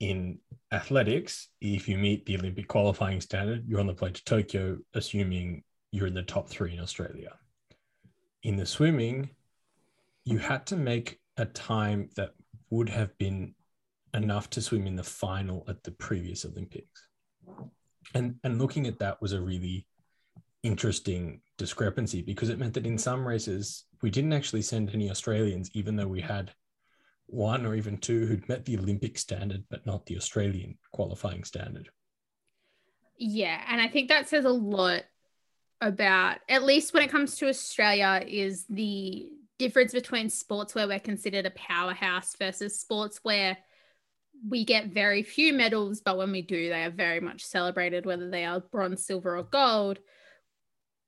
[0.00, 0.38] in
[0.72, 5.62] athletics, if you meet the Olympic qualifying standard, you're on the plane to Tokyo, assuming
[5.92, 7.32] you're in the top three in Australia.
[8.42, 9.30] In the swimming,
[10.24, 12.30] you had to make a time that
[12.70, 13.54] would have been
[14.14, 17.08] enough to swim in the final at the previous Olympics.
[18.14, 19.86] And, and looking at that was a really
[20.62, 25.70] interesting discrepancy because it meant that in some races, we didn't actually send any Australians,
[25.74, 26.52] even though we had
[27.32, 31.88] one or even two who'd met the Olympic standard, but not the Australian qualifying standard.
[33.16, 33.60] Yeah.
[33.68, 35.02] And I think that says a lot
[35.80, 40.98] about, at least when it comes to Australia, is the difference between sports where we're
[40.98, 43.58] considered a powerhouse versus sports where
[44.48, 48.30] we get very few medals, but when we do, they are very much celebrated, whether
[48.30, 49.98] they are bronze, silver, or gold.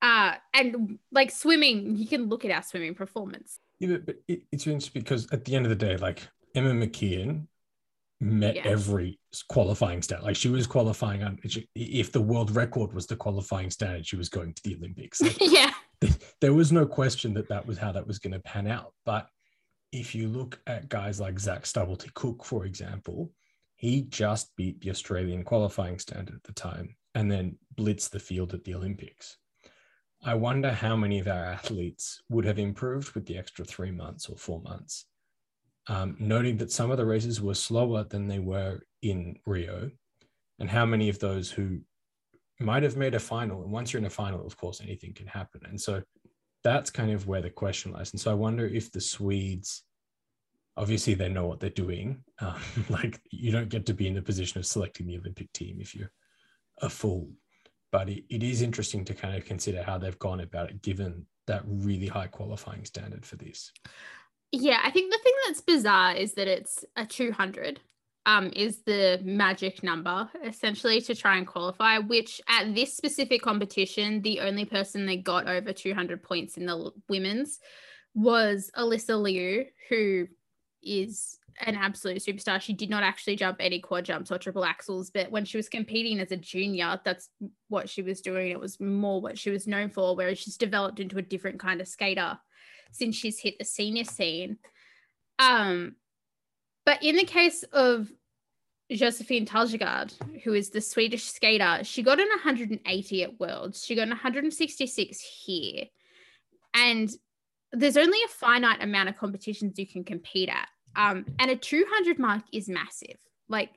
[0.03, 3.59] Uh, and like swimming, you can look at our swimming performance.
[3.83, 7.47] Yeah, but, it, it's interesting because at the end of the day, like Emma McKeon
[8.21, 8.63] met yeah.
[8.65, 9.19] every
[9.49, 10.23] qualifying stat.
[10.23, 11.39] Like she was qualifying on,
[11.75, 15.21] if the world record was the qualifying standard, she was going to the Olympics.
[15.23, 15.73] Like, yeah.
[16.41, 18.93] There was no question that that was how that was going to pan out.
[19.05, 19.29] But
[19.93, 23.31] if you look at guys like Zac Stubblety-Cook, for example,
[23.77, 28.55] he just beat the Australian qualifying standard at the time and then blitzed the field
[28.55, 29.39] at the Olympics.
[30.25, 34.29] I wonder how many of our athletes would have improved with the extra three months
[34.29, 35.07] or four months.
[35.89, 39.91] Um, noting that some of the races were slower than they were in Rio,
[40.61, 41.81] and how many of those who
[42.61, 43.63] might have made a final.
[43.65, 45.63] And once you're in a final, of course, anything can happen.
[45.65, 46.03] And so
[46.63, 48.13] that's kind of where the question lies.
[48.13, 49.83] And so I wonder if the Swedes,
[50.77, 52.23] obviously, they know what they're doing.
[52.39, 55.79] Um, like you don't get to be in the position of selecting the Olympic team
[55.81, 56.13] if you're
[56.81, 57.29] a fool
[57.93, 61.27] but it, it is interesting to kind of consider how they've gone about it given
[61.47, 63.71] that really high qualifying standard for this.
[64.53, 67.81] Yeah i think the thing that's bizarre is that it's a 200
[68.25, 74.23] um, is the magic number essentially to try and qualify which at this specific competition
[74.23, 77.59] the only person they got over 200 points in the women's
[78.15, 80.29] was alyssa liu who
[80.83, 82.61] is an absolute superstar.
[82.61, 85.69] She did not actually jump any quad jumps or triple axels, but when she was
[85.69, 87.29] competing as a junior, that's
[87.69, 88.51] what she was doing.
[88.51, 91.81] It was more what she was known for, whereas she's developed into a different kind
[91.81, 92.39] of skater
[92.91, 94.59] since she's hit the senior scene.
[95.39, 95.97] Um,
[96.85, 98.11] but in the case of
[98.91, 103.85] Josefin Taljegård, who is the Swedish skater, she got an 180 at Worlds.
[103.85, 105.85] She got an 166 here.
[106.75, 107.11] And
[107.73, 110.69] there's only a finite amount of competitions you can compete at.
[110.97, 113.17] Um, and a 200 mark is massive.
[113.49, 113.71] Like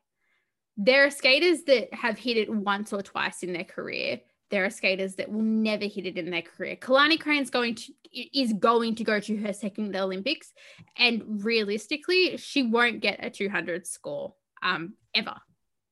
[0.78, 4.19] there are skaters that have hit it once or twice in their career.
[4.51, 6.75] There are skaters that will never hit it in their career.
[6.75, 10.54] Kailani Craine's going to is going to go to her second Olympics,
[10.97, 15.36] and realistically, she won't get a 200 score um, ever.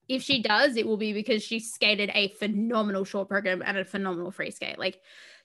[0.07, 3.85] If she does, it will be because she skated a phenomenal short program and a
[3.85, 4.77] phenomenal free skate.
[4.77, 4.99] Like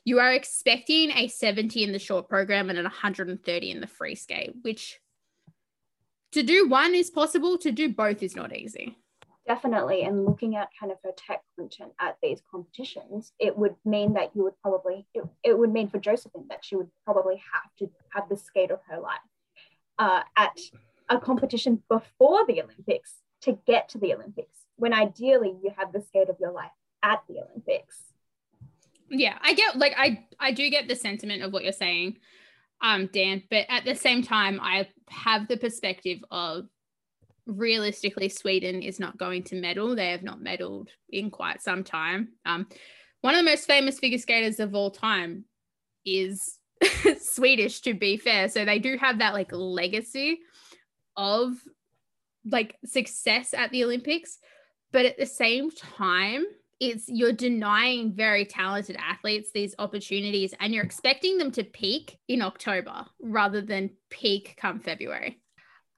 [0.05, 4.15] you are expecting a 70 in the short program and an 130 in the free
[4.15, 5.01] skate, which
[6.33, 8.97] to do one is possible, to do both is not easy.
[9.47, 10.03] Definitely.
[10.03, 14.31] And looking at kind of her tech content at these competitions, it would mean that
[14.35, 17.91] you would probably, it, it would mean for Josefin that she would probably have to
[18.11, 19.17] have the skate of her life
[19.99, 20.59] uh, at
[21.09, 26.03] a competition before the Olympics to get to the Olympics, when ideally you have the
[26.03, 26.71] skate of your life
[27.03, 28.03] at the Olympics.
[29.09, 32.19] Yeah, I get like I I do get the sentiment of what you're saying
[32.81, 33.43] um, Dan.
[33.51, 36.69] But at the same time, I have the perspective of
[37.47, 39.97] realistically, Sweden is not going to medal.
[39.97, 42.29] They have not medaled in quite some time.
[42.45, 42.69] Um,
[43.23, 45.45] one of the most famous figure skaters of all time
[46.05, 46.59] is
[47.21, 48.49] Swedish, to be fair.
[48.49, 50.41] So they do have that like legacy
[51.17, 51.55] of
[52.45, 54.39] like success at the Olympics.
[54.93, 56.45] But at the same time,
[56.81, 62.43] it's you're denying very talented athletes these opportunities and you're expecting them to peak in
[62.43, 65.41] October rather than peak come February.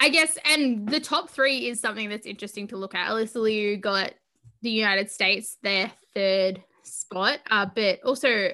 [0.02, 3.10] I guess, and the top three is something that's interesting to look at.
[3.10, 4.14] Alyssa Liu got
[4.62, 8.50] the United States their third spot, uh, but also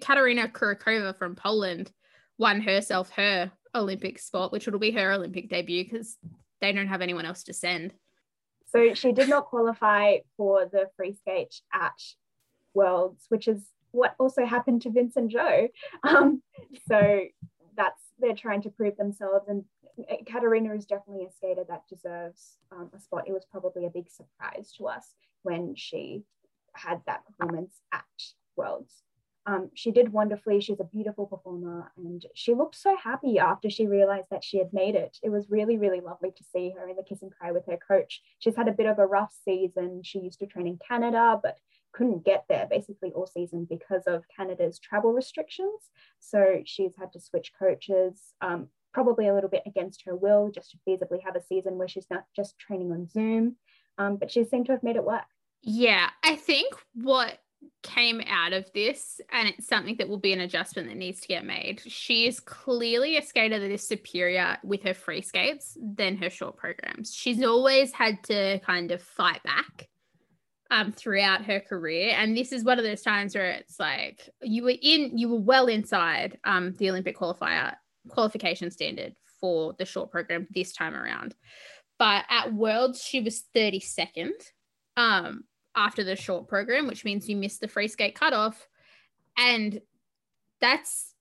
[0.00, 1.90] Katarina Kurakova from Poland
[2.38, 6.16] won herself her Olympic spot, which will be her Olympic debut because
[6.60, 7.92] they don't have anyone else to send.
[8.72, 12.00] So she did not qualify for the free skate at
[12.74, 13.62] Worlds, which is
[13.92, 15.68] what also happened to Vince and Joe.
[16.04, 16.42] Um,
[16.88, 17.22] so
[17.76, 19.64] that's they're trying to prove themselves, and
[20.26, 23.24] Katarina is definitely a skater that deserves um, a spot.
[23.26, 26.22] It was probably a big surprise to us when she
[26.74, 28.04] had that performance at
[28.56, 29.02] Worlds.
[29.46, 30.60] Um, she did wonderfully.
[30.60, 34.72] She's a beautiful performer, and she looked so happy after she realized that she had
[34.72, 35.18] made it.
[35.22, 37.78] It was really, really lovely to see her in the kiss and cry with her
[37.78, 38.20] coach.
[38.38, 40.02] She's had a bit of a rough season.
[40.04, 41.56] She used to train in Canada, but
[41.92, 45.90] couldn't get there basically all season because of Canada's travel restrictions.
[46.18, 50.70] So she's had to switch coaches, um, probably a little bit against her will, just
[50.72, 53.56] to feasibly have a season where she's not just training on Zoom.
[53.98, 55.24] Um, but she seemed to have made it work.
[55.62, 57.38] Yeah, I think what
[57.82, 61.28] came out of this, and it's something that will be an adjustment that needs to
[61.28, 61.80] get made.
[61.86, 66.56] She is clearly a skater that is superior with her free skates than her short
[66.56, 67.14] programs.
[67.14, 69.88] She's always had to kind of fight back
[70.70, 72.14] um, throughout her career.
[72.16, 75.40] And this is one of those times where it's like you were in, you were
[75.40, 77.74] well inside um, the Olympic qualifier
[78.08, 81.34] qualification standard for the short program this time around.
[81.98, 84.30] But at Worlds, she was 32nd
[84.96, 85.44] um,
[85.74, 88.68] after the short program, which means you missed the free skate cutoff.
[89.36, 89.80] And
[90.60, 91.14] that's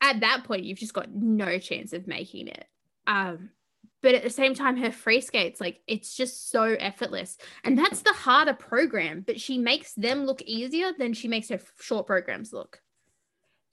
[0.00, 2.64] at that point, you've just got no chance of making it.
[3.06, 3.50] Um,
[4.02, 8.02] but at the same time her free skates like it's just so effortless and that's
[8.02, 12.52] the harder program but she makes them look easier than she makes her short programs
[12.52, 12.80] look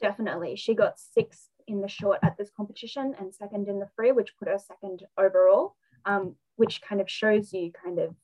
[0.02, 4.12] definitely she got sixth in the short at this competition and second in the free
[4.12, 5.76] which put her second overall
[6.06, 8.16] um, which kind of shows you kind of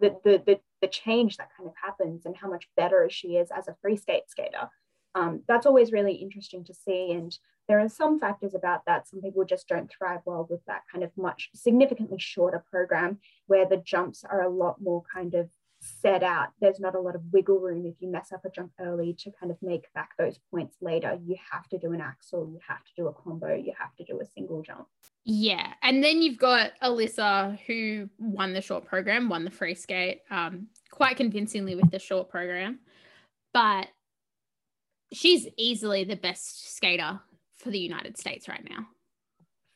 [0.00, 3.50] the, the, the, the change that kind of happens and how much better she is
[3.50, 4.68] as a free skate skater
[5.14, 7.38] um, that's always really interesting to see and
[7.70, 9.06] there are some factors about that.
[9.06, 13.64] Some people just don't thrive well with that kind of much significantly shorter program where
[13.64, 15.48] the jumps are a lot more kind of
[15.80, 16.48] set out.
[16.60, 19.30] There's not a lot of wiggle room if you mess up a jump early to
[19.38, 21.18] kind of make back those points later.
[21.24, 24.04] You have to do an axle, you have to do a combo, you have to
[24.04, 24.86] do a single jump.
[25.24, 25.72] Yeah.
[25.82, 30.68] And then you've got Alyssa who won the short program, won the free skate um,
[30.90, 32.80] quite convincingly with the short program.
[33.52, 33.88] But
[35.12, 37.20] she's easily the best skater
[37.60, 38.86] for the United States right now?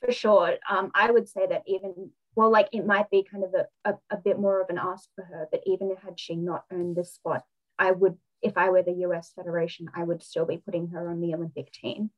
[0.01, 0.57] For sure.
[0.69, 3.95] Um, I would say that even, well, like it might be kind of a, a,
[4.11, 7.15] a bit more of an ask for her, but even had she not earned this
[7.15, 7.45] spot,
[7.79, 11.21] I would, if I were the US Federation, I would still be putting her on
[11.21, 12.11] the Olympic team.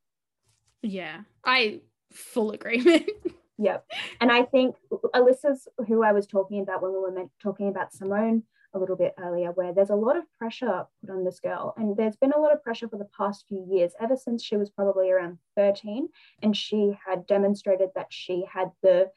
[0.83, 1.81] Yeah, I
[2.13, 3.11] full agreement.
[3.59, 3.85] yep.
[4.21, 4.77] And I think
[5.15, 8.45] Alyssa's who I was talking about when we were talking about Simone
[8.75, 11.75] a little bit earlier, where there's a lot of pressure put on this girl.
[11.77, 14.57] And there's been a lot of pressure for the past few years, ever since she
[14.57, 16.09] was probably around 13.
[16.43, 19.11] And she had demonstrated that she had the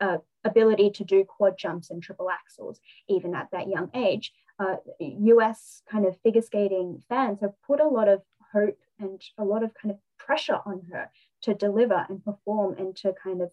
[0.00, 2.78] uh, ability to do quad jumps and triple axels,
[3.08, 4.32] even at that young age.
[4.58, 8.22] Uh, US kind of figure skating fans have put a lot of
[8.52, 11.10] hope and a lot of kind of pressure on her
[11.42, 13.50] to deliver and perform and to kind of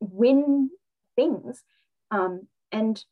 [0.00, 0.70] win
[1.16, 1.64] things.
[2.10, 3.02] Um, and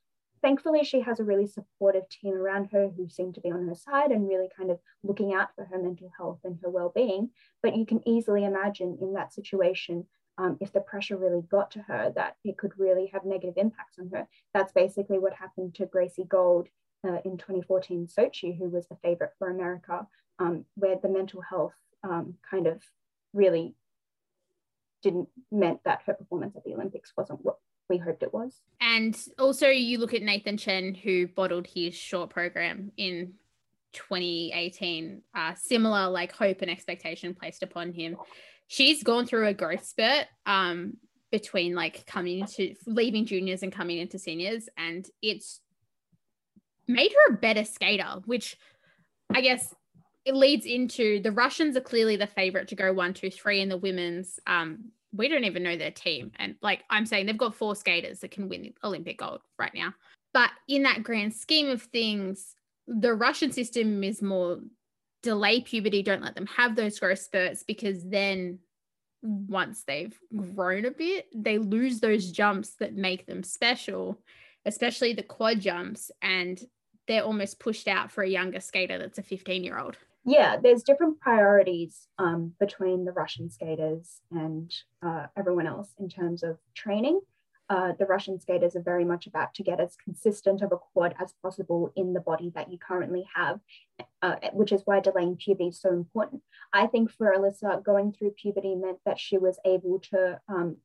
[0.42, 3.74] thankfully, she has a really supportive team around her who seem to be on her
[3.74, 7.30] side and really kind of looking out for her mental health and her well being.
[7.62, 10.06] But you can easily imagine in that situation,
[10.38, 13.98] um, if the pressure really got to her, that it could really have negative impacts
[13.98, 14.26] on her.
[14.52, 16.68] That's basically what happened to Gracie Gold
[17.06, 20.06] uh, in 2014 Sochi, who was the favorite for America,
[20.38, 22.82] um, where the mental health um, kind of
[23.32, 23.74] really
[25.02, 27.58] didn't meant that her performance at the Olympics wasn't what
[27.88, 28.60] we hoped it was.
[28.80, 33.34] And also, you look at Nathan Chen, who bottled his short program in
[33.92, 35.22] 2018.
[35.34, 38.16] Uh, similar, like hope and expectation placed upon him.
[38.68, 40.96] She's gone through a growth spurt um,
[41.30, 45.60] between like coming into leaving juniors and coming into seniors, and it's
[46.88, 48.56] made her a better skater, which
[49.34, 49.74] I guess
[50.24, 53.68] it leads into the Russians are clearly the favorite to go one, two, three in
[53.68, 56.32] the women's um, we don't even know their team.
[56.38, 59.94] And like I'm saying, they've got four skaters that can win Olympic gold right now.
[60.32, 62.54] But in that grand scheme of things,
[62.86, 64.60] the Russian system is more
[65.26, 68.60] delay puberty, don't let them have those growth spurts because then
[69.22, 70.16] once they've
[70.54, 74.18] grown a bit, they lose those jumps that make them special,
[74.64, 76.60] especially the quad jumps, and
[77.08, 79.96] they're almost pushed out for a younger skater that's a 15 year old
[80.28, 86.42] yeah, there's different priorities um, between the Russian skaters and uh, everyone else in terms
[86.42, 87.20] of training.
[87.68, 91.14] Uh, the Russian skaters are very much about to get as consistent of a quad
[91.20, 93.58] as possible in the body that you currently have,
[94.22, 96.42] uh, which is why delaying puberty is so important.
[96.72, 100.76] I think for Alyssa, going through puberty meant that she was able to um,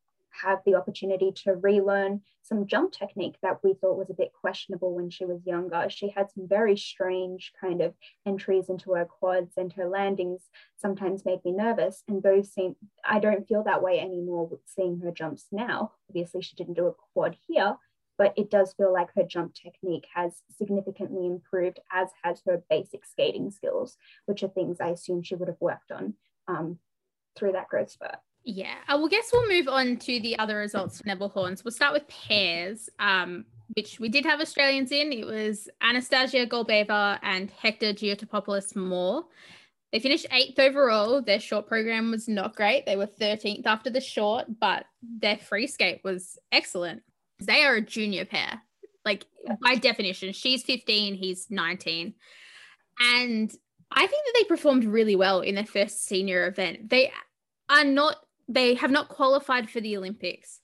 [0.44, 4.94] have the opportunity to relearn some jump technique that we thought was a bit questionable
[4.96, 5.88] when she was younger.
[5.90, 7.94] She had some very strange kind of
[8.26, 10.42] entries into her quads and her landings
[10.78, 12.04] sometimes made me nervous.
[12.08, 12.76] And those seem,
[13.06, 15.94] I don't feel that way anymore with seeing her jumps now.
[16.10, 17.76] Obviously, she didn't do a quad here,
[18.18, 23.06] but it does feel like her jump technique has significantly improved, as has her basic
[23.06, 26.16] skating skills, which are things I assume she would have worked on
[26.48, 26.80] um,
[27.36, 28.18] through that growth spurt.
[28.44, 31.64] Yeah, I will guess we'll move on to the other results for Nebelhorns.
[31.64, 35.14] We'll start with pairs, um, which we did have Australians in.
[35.14, 39.26] It was Anastasia Golubeva and Hektor Giotopoulos Moore.
[39.92, 41.22] They finished eighth overall.
[41.22, 42.86] Their short program was not great.
[42.86, 47.04] They were 13th after the short, but their free skate was excellent.
[47.40, 48.62] They are a junior pair,
[49.06, 49.26] like
[49.62, 50.34] by definition.
[50.34, 52.14] She's 15, he's 19.
[53.00, 53.54] And
[53.92, 56.90] I think that they performed really well in their first senior event.
[56.90, 57.12] They
[57.70, 58.18] are not
[58.54, 60.60] they have not qualified for the Olympics.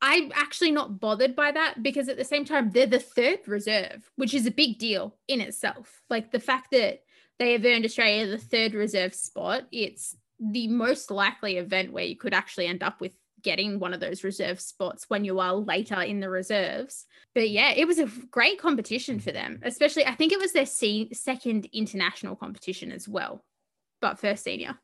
[0.00, 4.10] I'm actually not bothered by that because at the same time, they're the third reserve,
[4.16, 6.02] which is a big deal in itself.
[6.08, 7.02] Like the fact that
[7.38, 12.16] they have earned Australia the third reserve spot, it's the most likely event where you
[12.16, 13.12] could actually end up with
[13.42, 17.06] getting one of those reserve spots when you are later in the reserves.
[17.34, 20.66] But yeah, it was a great competition for them, especially I think it was their
[20.66, 23.44] se- second international competition as well,
[24.00, 24.78] but first senior.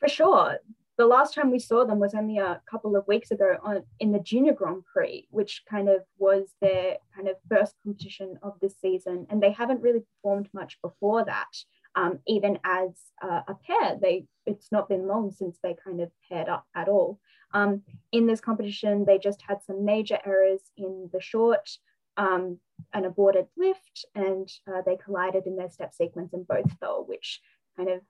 [0.00, 0.58] For sure
[0.96, 4.12] the last time we saw them was only a couple of weeks ago on in
[4.12, 8.76] the Junior Grand Prix, which kind of was their kind of first competition of this
[8.80, 11.50] season, and they haven't really performed much before that.
[11.96, 12.90] Um, even as
[13.22, 16.88] uh, a pair, they it's not been long since they kind of paired up at
[16.88, 17.18] all.
[17.52, 17.82] Um,
[18.12, 21.70] in this competition, they just had some major errors in the short,
[22.16, 22.58] um,
[22.92, 27.40] an aborted lift, and uh, they collided in their step sequence and both fell, which
[27.76, 28.00] kind of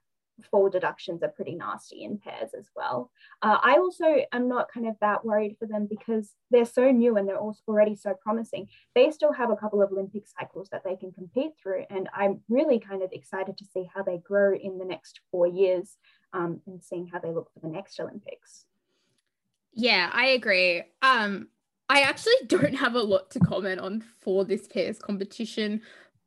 [0.51, 3.11] fall deductions are pretty nasty in pairs as well.
[3.41, 7.17] Uh, I also am not kind of that worried for them because they're so new
[7.17, 8.67] and they're also already so promising.
[8.93, 11.85] They still have a couple of Olympic cycles that they can compete through.
[11.89, 15.47] And I'm really kind of excited to see how they grow in the next four
[15.47, 15.97] years
[16.33, 18.65] um, and seeing how they look for the next Olympics.
[19.73, 20.83] Yeah, I agree.
[21.01, 21.49] Um,
[21.89, 25.81] I actually don't have a lot to comment on for this pairs competition,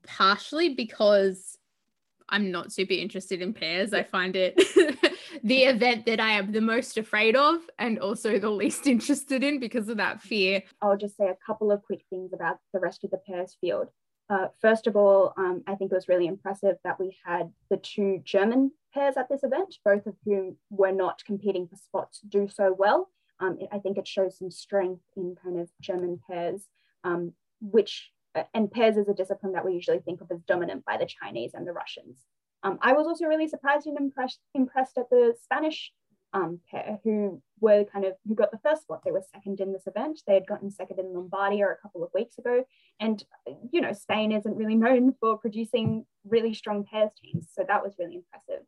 [0.06, 1.57] partially because
[2.28, 3.92] I'm not super interested in pairs.
[3.92, 4.56] I find it
[5.42, 9.60] the event that I am the most afraid of and also the least interested in
[9.60, 10.62] because of that fear.
[10.82, 13.88] I'll just say a couple of quick things about the rest of the pairs field.
[14.30, 17.78] Uh, first of all, um, I think it was really impressive that we had the
[17.78, 22.46] two German pairs at this event, both of whom were not competing for spots, do
[22.48, 23.08] so well.
[23.40, 26.66] Um, I think it shows some strength in kind of German pairs,
[27.04, 28.10] um, which
[28.54, 31.52] and pairs is a discipline that we usually think of as dominant by the Chinese
[31.54, 32.16] and the Russians.
[32.62, 35.92] Um, I was also really surprised and impressed, impressed at the Spanish
[36.32, 39.02] um, pair who were kind of who got the first spot.
[39.04, 40.20] They were second in this event.
[40.26, 42.64] They had gotten second in Lombardia a couple of weeks ago,
[43.00, 43.22] and
[43.72, 47.94] you know Spain isn't really known for producing really strong pairs teams, so that was
[47.98, 48.64] really impressive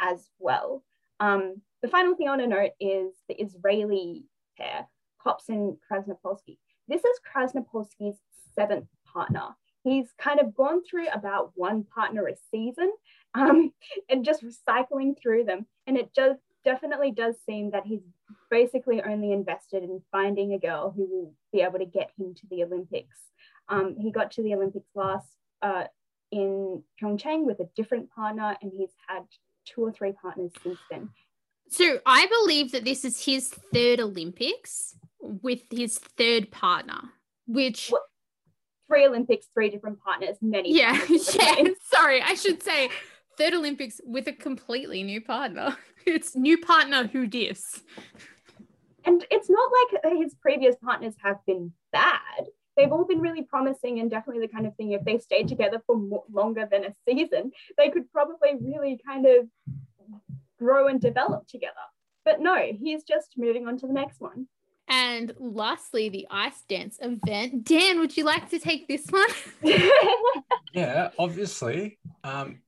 [0.00, 0.82] as well.
[1.20, 4.24] Um, the final thing I want to note is the Israeli
[4.58, 4.88] pair,
[5.22, 6.58] Kops and Krasnopolsky.
[6.88, 8.18] This is Krasnopolsky's
[8.54, 9.56] seventh partner.
[9.84, 12.90] He's kind of gone through about one partner a season
[13.34, 13.72] um,
[14.08, 15.66] and just recycling through them.
[15.86, 18.00] And it just definitely does seem that he's
[18.50, 22.46] basically only invested in finding a girl who will be able to get him to
[22.50, 23.18] the Olympics.
[23.68, 25.28] Um, he got to the Olympics last
[25.62, 25.84] uh,
[26.30, 29.22] in Pyeongchang with a different partner, and he's had
[29.66, 31.10] two or three partners since then.
[31.68, 37.00] So I believe that this is his third Olympics with his third partner,
[37.46, 38.02] which well,
[38.86, 40.74] three Olympics, three different partners, many.
[40.74, 41.56] Yeah, yeah.
[41.92, 42.90] Sorry, I should say
[43.38, 45.76] third Olympics with a completely new partner.
[46.06, 47.82] It's new partner who dis.
[49.06, 52.44] And it's not like uh, his previous partners have been bad.
[52.76, 55.80] They've all been really promising and definitely the kind of thing if they stayed together
[55.86, 59.48] for more, longer than a season, they could probably really kind of
[60.58, 61.72] grow and develop together.
[62.22, 64.46] But no, he's just moving on to the next one.
[64.88, 67.64] And lastly, the ice dance event.
[67.64, 69.28] Dan, would you like to take this one?
[70.74, 71.98] yeah, obviously.
[72.22, 72.60] Um,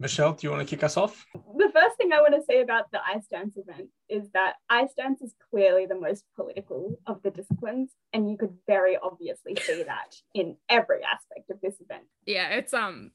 [0.00, 1.26] Michelle, do you want to kick us off?
[1.34, 4.94] The first thing I want to say about the ice dance event is that ice
[4.96, 9.82] dance is clearly the most political of the disciplines, and you could very obviously see
[9.82, 12.04] that in every aspect of this event.
[12.26, 13.10] Yeah, it's um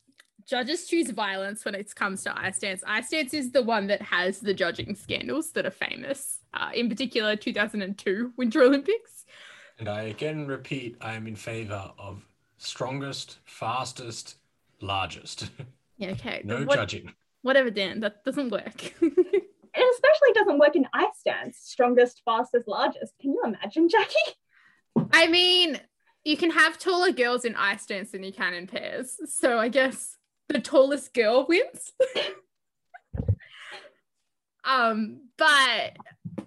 [0.45, 2.83] judges choose violence when it comes to ice dance.
[2.85, 6.89] Ice dance is the one that has the judging scandals that are famous, uh, in
[6.89, 9.25] particular 2002 Winter Olympics.
[9.79, 12.25] And I again repeat, I am in favor of
[12.57, 14.35] strongest, fastest,
[14.81, 15.49] largest.
[15.97, 16.41] Yeah, okay.
[16.43, 17.13] no what, judging.
[17.43, 18.83] Whatever, Dan, that doesn't work.
[19.01, 21.59] it especially doesn't work in ice dance.
[21.61, 23.13] Strongest, fastest, largest.
[23.21, 24.33] Can you imagine, Jackie?
[25.11, 25.79] I mean,
[26.23, 29.17] you can have taller girls in ice dance than you can in pairs.
[29.27, 30.17] So I guess
[30.49, 31.91] the tallest girl wins.
[34.63, 35.97] um, but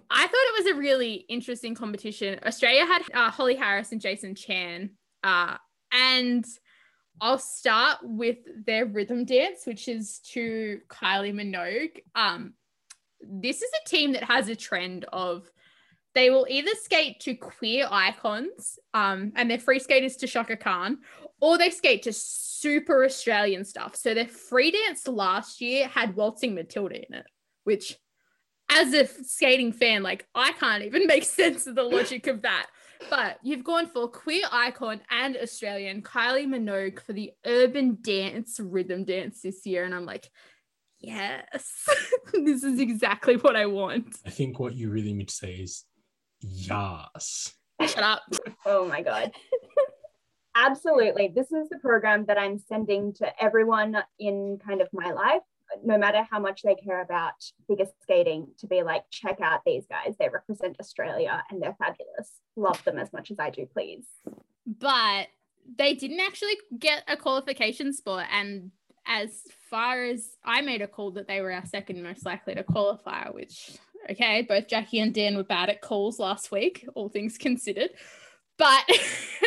[0.09, 2.39] I thought it was a really interesting competition.
[2.45, 4.91] Australia had uh, Holly Harris and Jason Chan,
[5.23, 5.57] uh,
[5.91, 6.45] and
[7.19, 11.99] I'll start with their rhythm dance, which is to Kylie Minogue.
[12.15, 12.53] Um,
[13.21, 15.49] this is a team that has a trend of
[16.13, 20.99] they will either skate to queer icons, um, and their free skaters to Chaka Khan,
[21.41, 23.95] or they skate to super Australian stuff.
[23.95, 27.25] So their free dance last year had Waltzing Matilda in it,
[27.65, 27.97] which,
[28.69, 32.67] as a skating fan, like I can't even make sense of the logic of that.
[33.09, 39.03] But you've gone for queer icon and Australian Kylie Minogue for the urban dance rhythm
[39.05, 40.29] dance this year, and I'm like,
[40.99, 41.87] yes,
[42.33, 44.15] this is exactly what I want.
[44.25, 45.85] I think what you really need to say is
[46.41, 47.53] yes.
[47.81, 48.23] Shut up.
[48.65, 49.31] Oh my God.
[50.55, 51.31] Absolutely.
[51.33, 55.43] This is the program that I'm sending to everyone in kind of my life,
[55.83, 57.33] no matter how much they care about
[57.67, 60.15] figure skating, to be like, check out these guys.
[60.19, 62.31] They represent Australia and they're fabulous.
[62.55, 64.05] Love them as much as I do, please.
[64.65, 65.27] But
[65.77, 68.27] they didn't actually get a qualification spot.
[68.31, 68.71] And
[69.05, 72.63] as far as I made a call that they were our second most likely to
[72.63, 73.77] qualify, which,
[74.09, 77.91] okay, both Jackie and Dan were bad at calls last week, all things considered.
[78.57, 78.83] But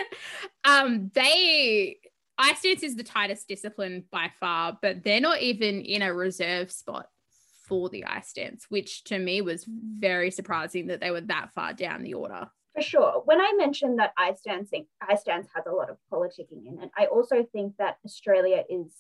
[0.64, 1.98] um, they,
[2.40, 6.72] ice dance is the tightest discipline by far, but they're not even in a reserve
[6.72, 7.06] spot
[7.68, 11.72] for the ice dance, which to me was very surprising that they were that far
[11.72, 12.48] down the order.
[12.74, 13.22] For sure.
[13.24, 16.90] When I mentioned that ice dancing, ice dance has a lot of politicking in it,
[16.96, 18.92] I also think that Australia is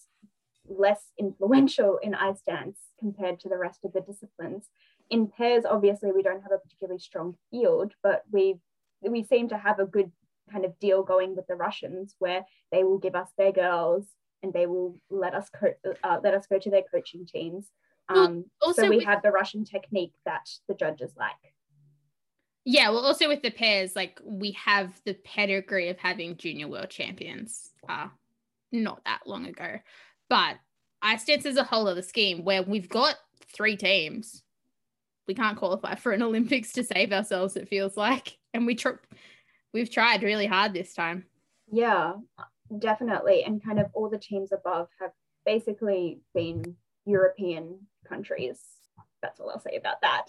[0.68, 4.68] less influential in ice dance compared to the rest of the disciplines.
[5.08, 8.56] In pairs, obviously, we don't have a particularly strong field, but we
[9.02, 10.12] we seem to have a good
[10.50, 14.06] kind of deal going with the Russians, where they will give us their girls
[14.42, 17.68] and they will let us co- uh, let us go to their coaching teams.
[18.08, 21.32] Um, also, so we with- have the Russian technique that the judges like.
[22.64, 26.90] Yeah, well, also with the pairs, like we have the pedigree of having junior world
[26.90, 28.08] champions uh,
[28.70, 29.78] not that long ago.
[30.28, 30.56] But
[31.00, 33.16] ice dance is a whole other scheme where we've got
[33.54, 34.42] three teams.
[35.26, 38.36] We can't qualify for an Olympics to save ourselves, it feels like.
[38.52, 39.00] And we tr-
[39.72, 41.24] we've tried really hard this time.
[41.70, 42.14] Yeah,
[42.78, 43.44] definitely.
[43.44, 45.12] And kind of all the teams above have
[45.46, 48.60] basically been European countries.
[49.22, 50.26] That's all I'll say about that.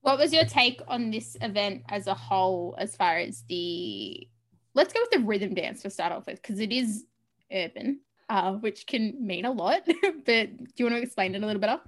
[0.00, 4.28] What was your take on this event as a whole, as far as the
[4.74, 7.04] let's go with the rhythm dance to start off with, because it is
[7.52, 9.82] urban uh, which can mean a lot.
[10.24, 11.80] but do you want to explain it a little better?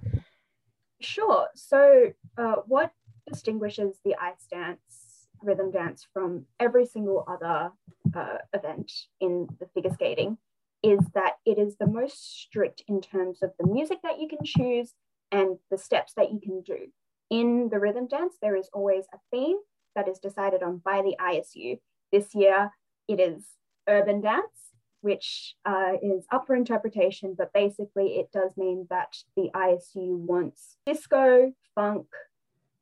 [0.99, 1.47] Sure.
[1.55, 2.91] So, uh, what
[3.27, 5.06] distinguishes the ice dance,
[5.41, 7.71] rhythm dance from every single other
[8.15, 10.37] uh, event in the figure skating
[10.83, 14.39] is that it is the most strict in terms of the music that you can
[14.43, 14.93] choose
[15.31, 16.87] and the steps that you can do.
[17.29, 19.57] In the rhythm dance, there is always a theme
[19.95, 21.79] that is decided on by the ISU.
[22.11, 22.71] This year,
[23.07, 23.43] it is
[23.87, 24.67] urban dance
[25.01, 30.77] which uh, is up for interpretation, but basically it does mean that the ISU wants
[30.85, 32.07] disco, funk,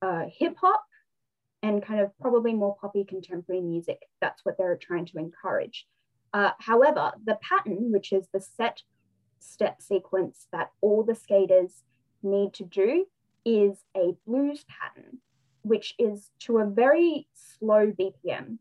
[0.01, 0.84] uh, hip hop,
[1.66, 3.99] and kind of probably more poppy contemporary music.
[4.22, 5.88] That's what they're trying to encourage.
[6.34, 8.82] Uh, however, the pattern, which is the set
[9.39, 11.84] step sequence that all the skaters
[12.24, 13.05] need to do,
[13.45, 15.20] is a blues pattern,
[15.61, 18.57] which is to a very slow BPM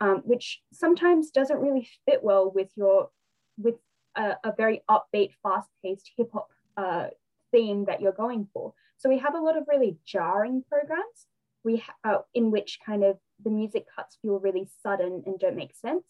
[0.00, 3.10] um, which sometimes doesn't really fit well with your
[3.56, 3.76] with
[4.16, 7.08] a, a very upbeat, fast-paced hip hop uh,
[7.50, 8.72] theme that you're going for.
[8.98, 11.26] So we have a lot of really jarring programs
[11.64, 15.74] we uh, in which kind of the music cuts feel really sudden and don't make
[15.74, 16.04] sense.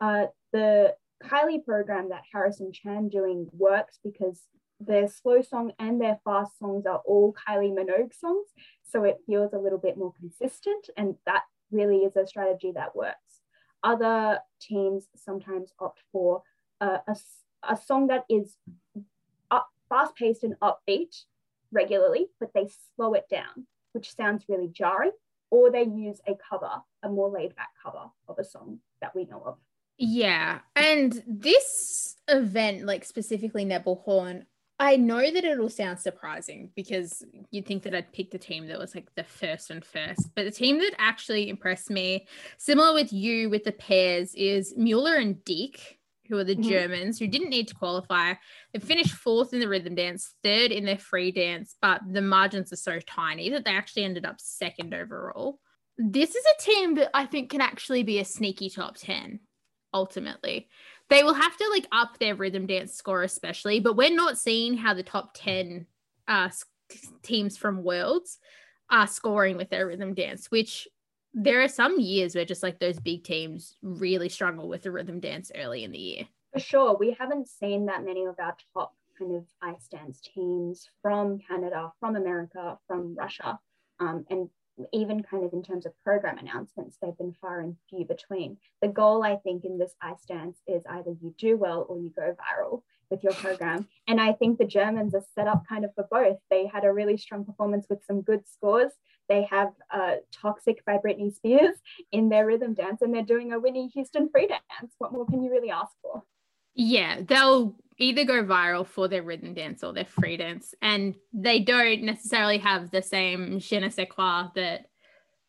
[0.00, 4.42] Uh, the Kylie program that Harris and Chan doing works because
[4.80, 8.48] their slow song and their fast songs are all Kylie Minogue songs.
[8.82, 10.88] So it feels a little bit more consistent.
[10.96, 13.42] And that really is a strategy that works.
[13.82, 16.42] Other teams sometimes opt for
[16.80, 17.16] a, a,
[17.68, 18.56] a song that is
[19.90, 21.24] fast paced and upbeat
[21.72, 25.12] regularly, but they slow it down, which sounds really jarring,
[25.50, 26.70] or they use a cover,
[27.02, 29.56] a more laid back cover of a song that we know of.
[29.98, 30.60] Yeah.
[30.76, 34.44] And this event, like specifically Nebelhorn,
[34.78, 38.78] I know that it'll sound surprising because you'd think that I'd pick the team that
[38.78, 42.26] was like the first and first, but the team that actually impressed me,
[42.56, 45.98] similar with you with the pairs, is Mueller and Dieck,
[46.30, 46.62] who are the Mhm.
[46.68, 48.34] Germans, who didn't need to qualify.
[48.72, 52.72] They finished fourth in the rhythm dance, third in their free dance, but the margins
[52.72, 55.60] are so tiny that they actually ended up second overall.
[55.98, 59.40] This is a team that I think can actually be a sneaky top 10
[59.92, 60.68] ultimately.
[61.08, 64.76] They will have to like up their rhythm dance score, especially, but we're not seeing
[64.76, 65.86] how the top 10
[66.28, 66.50] uh,
[67.24, 68.38] teams from Worlds
[68.88, 70.86] are scoring with their rhythm dance, which
[71.34, 75.20] there are some years where just like those big teams really struggle with the rhythm
[75.20, 76.28] dance early in the year.
[76.52, 80.88] For sure, we haven't seen that many of our top kind of ice dance teams
[81.02, 83.58] from Canada, from America, from Russia,
[84.00, 84.48] um, and
[84.92, 88.56] even kind of in terms of program announcements, they've been far and few between.
[88.80, 92.10] The goal, I think, in this ice dance is either you do well or you
[92.16, 93.88] go viral with your program.
[94.06, 96.38] And I think the Germans are set up kind of for both.
[96.50, 98.92] They had a really strong performance with some good scores.
[99.28, 101.76] They have uh, Toxic by Britney Spears
[102.12, 104.94] in their rhythm dance, and they're doing a Whitney Houston free dance.
[104.98, 106.22] What more can you really ask for?
[106.74, 110.74] Yeah, they'll either go viral for their rhythm dance or their free dance.
[110.80, 114.86] And they don't necessarily have the same je ne sais quoi that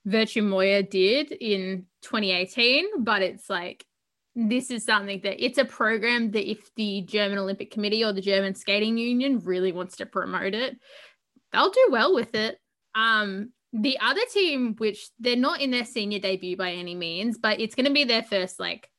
[0.06, 3.86] Virtue Moir did in 2018, but it's like
[4.36, 8.22] this is something that it's a program that if the German Olympic Committee or the
[8.22, 10.78] German Skating Union really wants to promote it,
[11.52, 12.58] they'll do well with it.
[12.96, 17.60] Um, the other team, which they're not in their senior debut by any means, but
[17.60, 18.90] it's going to be their first, like,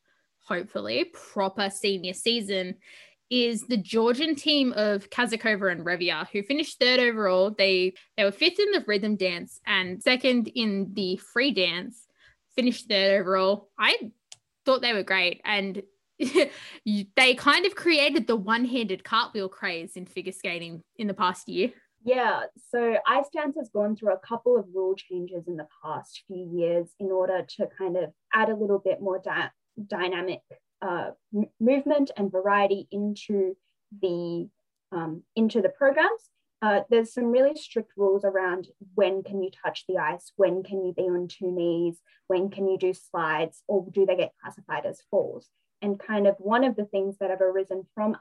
[0.41, 2.77] hopefully, proper senior season,
[3.31, 7.51] is the Georgian team of Kazakova and Reviya, who finished third overall.
[7.51, 12.07] They they were fifth in the rhythm dance and second in the free dance,
[12.55, 13.71] finished third overall.
[13.79, 14.13] I
[14.65, 15.41] thought they were great.
[15.45, 15.83] And
[16.19, 21.73] they kind of created the one-handed cartwheel craze in figure skating in the past year.
[22.05, 26.25] Yeah, so ice dance has gone through a couple of rule changes in the past
[26.27, 29.51] few years in order to kind of add a little bit more dy-
[29.87, 30.41] dynamic
[30.81, 33.57] uh, m- movement and variety into
[34.01, 34.49] the
[34.91, 36.29] um, into the programs.
[36.63, 40.85] Uh, there's some really strict rules around when can you touch the ice, when can
[40.85, 41.99] you be on two knees,
[42.29, 45.49] when can you do slides, or do they get classified as falls?
[45.83, 48.17] And kind of one of the things that have arisen from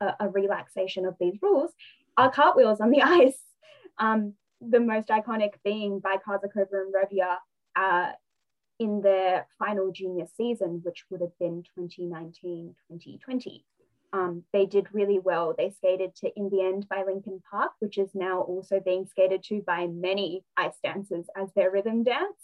[0.00, 1.70] a, a, relaxation of these rules
[2.16, 3.40] are cartwheels on the ice.
[3.98, 7.36] Um, the most iconic being by Kazakova and Reviya
[7.76, 8.12] uh,
[8.80, 13.64] in their final junior season, which would have been 2019 2020.
[14.14, 15.54] Um, they did really well.
[15.58, 19.42] They skated to In the End by Linkin Park, which is now also being skated
[19.44, 22.40] to by many ice dancers as their rhythm dance.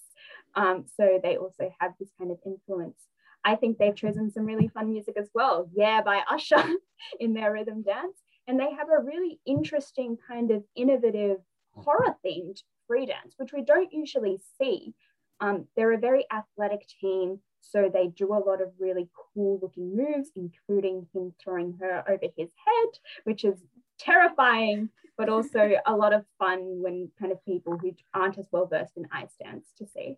[0.55, 2.99] Um, so they also have this kind of influence.
[3.45, 5.71] I think they've chosen some really fun music as well.
[5.73, 6.63] Yeah, by Usher
[7.21, 8.19] in their rhythm dance
[8.51, 11.39] and they have a really interesting kind of innovative
[11.73, 14.93] horror themed free dance which we don't usually see
[15.41, 19.97] um, they're a very athletic team so they do a lot of really cool looking
[19.97, 22.89] moves including him throwing her over his head
[23.25, 23.59] which is
[23.99, 28.67] terrifying but also a lot of fun when kind of people who aren't as well
[28.67, 30.17] versed in ice dance to see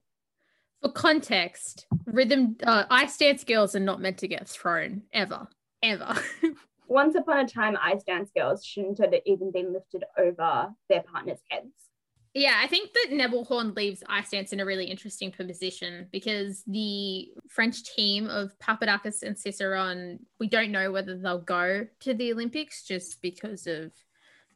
[0.80, 5.48] For context, rhythm uh, ice dance girls are not meant to get thrown ever,
[5.82, 6.14] ever.
[6.92, 11.38] once upon a time ice dance girls shouldn't have even been lifted over their partners
[11.48, 11.91] heads
[12.34, 17.28] Yeah, I think that Nebelhorn leaves ice dance in a really interesting position because the
[17.48, 22.84] French team of Papadakis and Cizeron, we don't know whether they'll go to the Olympics
[22.84, 23.92] just because of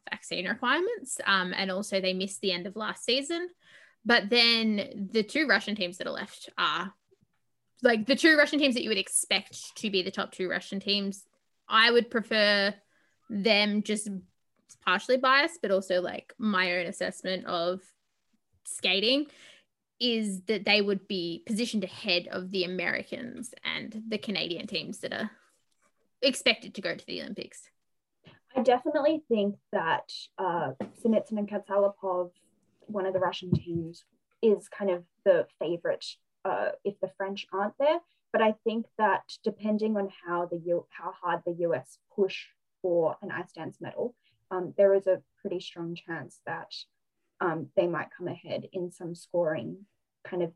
[0.09, 1.19] vaccine requirements.
[1.27, 3.47] Um, and also they missed the end of last season.
[4.03, 6.93] But then the two Russian teams that are left are
[7.83, 10.79] like the two Russian teams that you would expect to be the top two Russian
[10.79, 11.25] teams.
[11.69, 12.73] I would prefer
[13.29, 14.09] them just
[14.67, 17.81] it's partially biased, but also like my own assessment of
[18.65, 19.27] skating
[19.99, 25.13] is that they would be positioned ahead of the Americans and the Canadian teams that
[25.13, 25.31] are
[26.21, 27.69] expected to go to the Olympics.
[28.55, 32.31] I definitely think that uh, Sinitsina and Katsalapov,
[32.87, 34.03] one of the Russian teams,
[34.41, 36.05] is kind of the favorite
[36.43, 37.99] uh, if the French aren't there.
[38.33, 42.45] But I think that depending on how the U- how hard the US push
[42.81, 44.13] for an ice dance medal,
[44.51, 46.73] um, there is a pretty strong chance that
[47.39, 49.85] um, they might come ahead in some scoring
[50.25, 50.51] kind of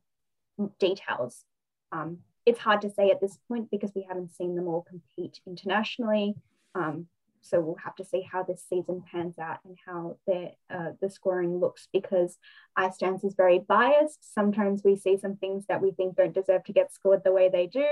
[0.79, 1.45] details.
[1.91, 5.39] Um, it's hard to say at this point because we haven't seen them all compete
[5.45, 6.35] internationally.
[6.73, 7.07] Um,
[7.41, 11.09] so we'll have to see how this season pans out and how the uh, the
[11.09, 12.37] scoring looks because
[12.75, 14.33] ice dance is very biased.
[14.33, 17.49] Sometimes we see some things that we think don't deserve to get scored the way
[17.49, 17.85] they do,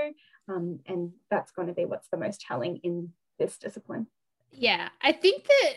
[0.48, 4.06] um, and that's going to be what's the most telling in this discipline.
[4.52, 5.74] Yeah, I think that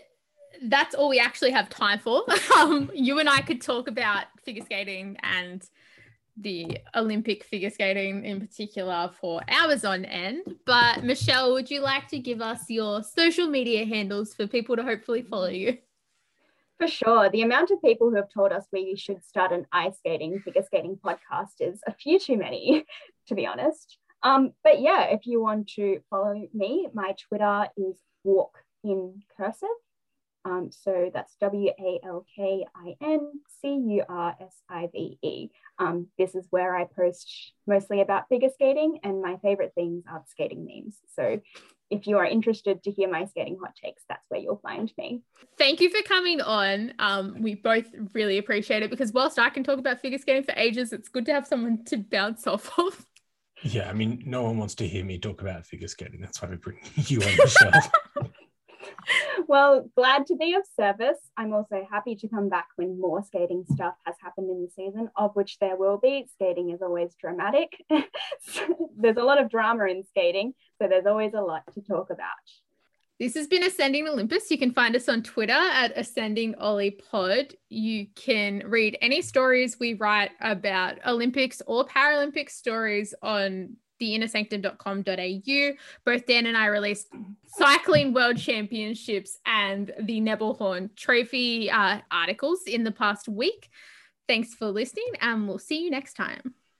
[0.63, 2.23] that's all we actually have time for.
[2.57, 5.67] Um, you and I could talk about figure skating and
[6.37, 10.41] the Olympic figure skating in particular for hours on end.
[10.65, 14.83] But Michelle, would you like to give us your social media handles for people to
[14.83, 15.77] hopefully follow you?
[16.79, 17.29] For sure.
[17.29, 20.63] The amount of people who have told us we should start an ice skating, figure
[20.63, 22.85] skating podcast is a few too many,
[23.27, 23.97] to be honest.
[24.23, 29.69] Um, but yeah, if you want to follow me, my Twitter is walk in cursive.
[30.45, 33.31] Um, so that's W A L K I N
[33.61, 35.49] C U R S I V E.
[35.79, 40.23] Um, this is where I post mostly about figure skating, and my favorite things are
[40.27, 40.97] skating memes.
[41.15, 41.39] So
[41.89, 45.21] if you are interested to hear my skating hot takes, that's where you'll find me.
[45.57, 46.93] Thank you for coming on.
[46.99, 50.53] Um, we both really appreciate it because whilst I can talk about figure skating for
[50.57, 53.05] ages, it's good to have someone to bounce off of.
[53.61, 56.19] Yeah, I mean, no one wants to hear me talk about figure skating.
[56.19, 58.23] That's why we bring you on the show.
[59.47, 61.17] well, glad to be of service.
[61.37, 65.09] I'm also happy to come back when more skating stuff has happened in the season,
[65.15, 66.27] of which there will be.
[66.33, 67.73] Skating is always dramatic.
[68.97, 72.27] there's a lot of drama in skating, so there's always a lot to talk about.
[73.19, 74.49] This has been Ascending Olympus.
[74.49, 77.53] You can find us on Twitter at Ascending Ollie Pod.
[77.69, 85.77] You can read any stories we write about Olympics or Paralympic stories on theinnersanctum.com.au.
[86.05, 87.07] Both Dan and I released
[87.45, 93.69] cycling world championships and the Nebelhorn Trophy uh, articles in the past week.
[94.27, 96.53] Thanks for listening, and we'll see you next time.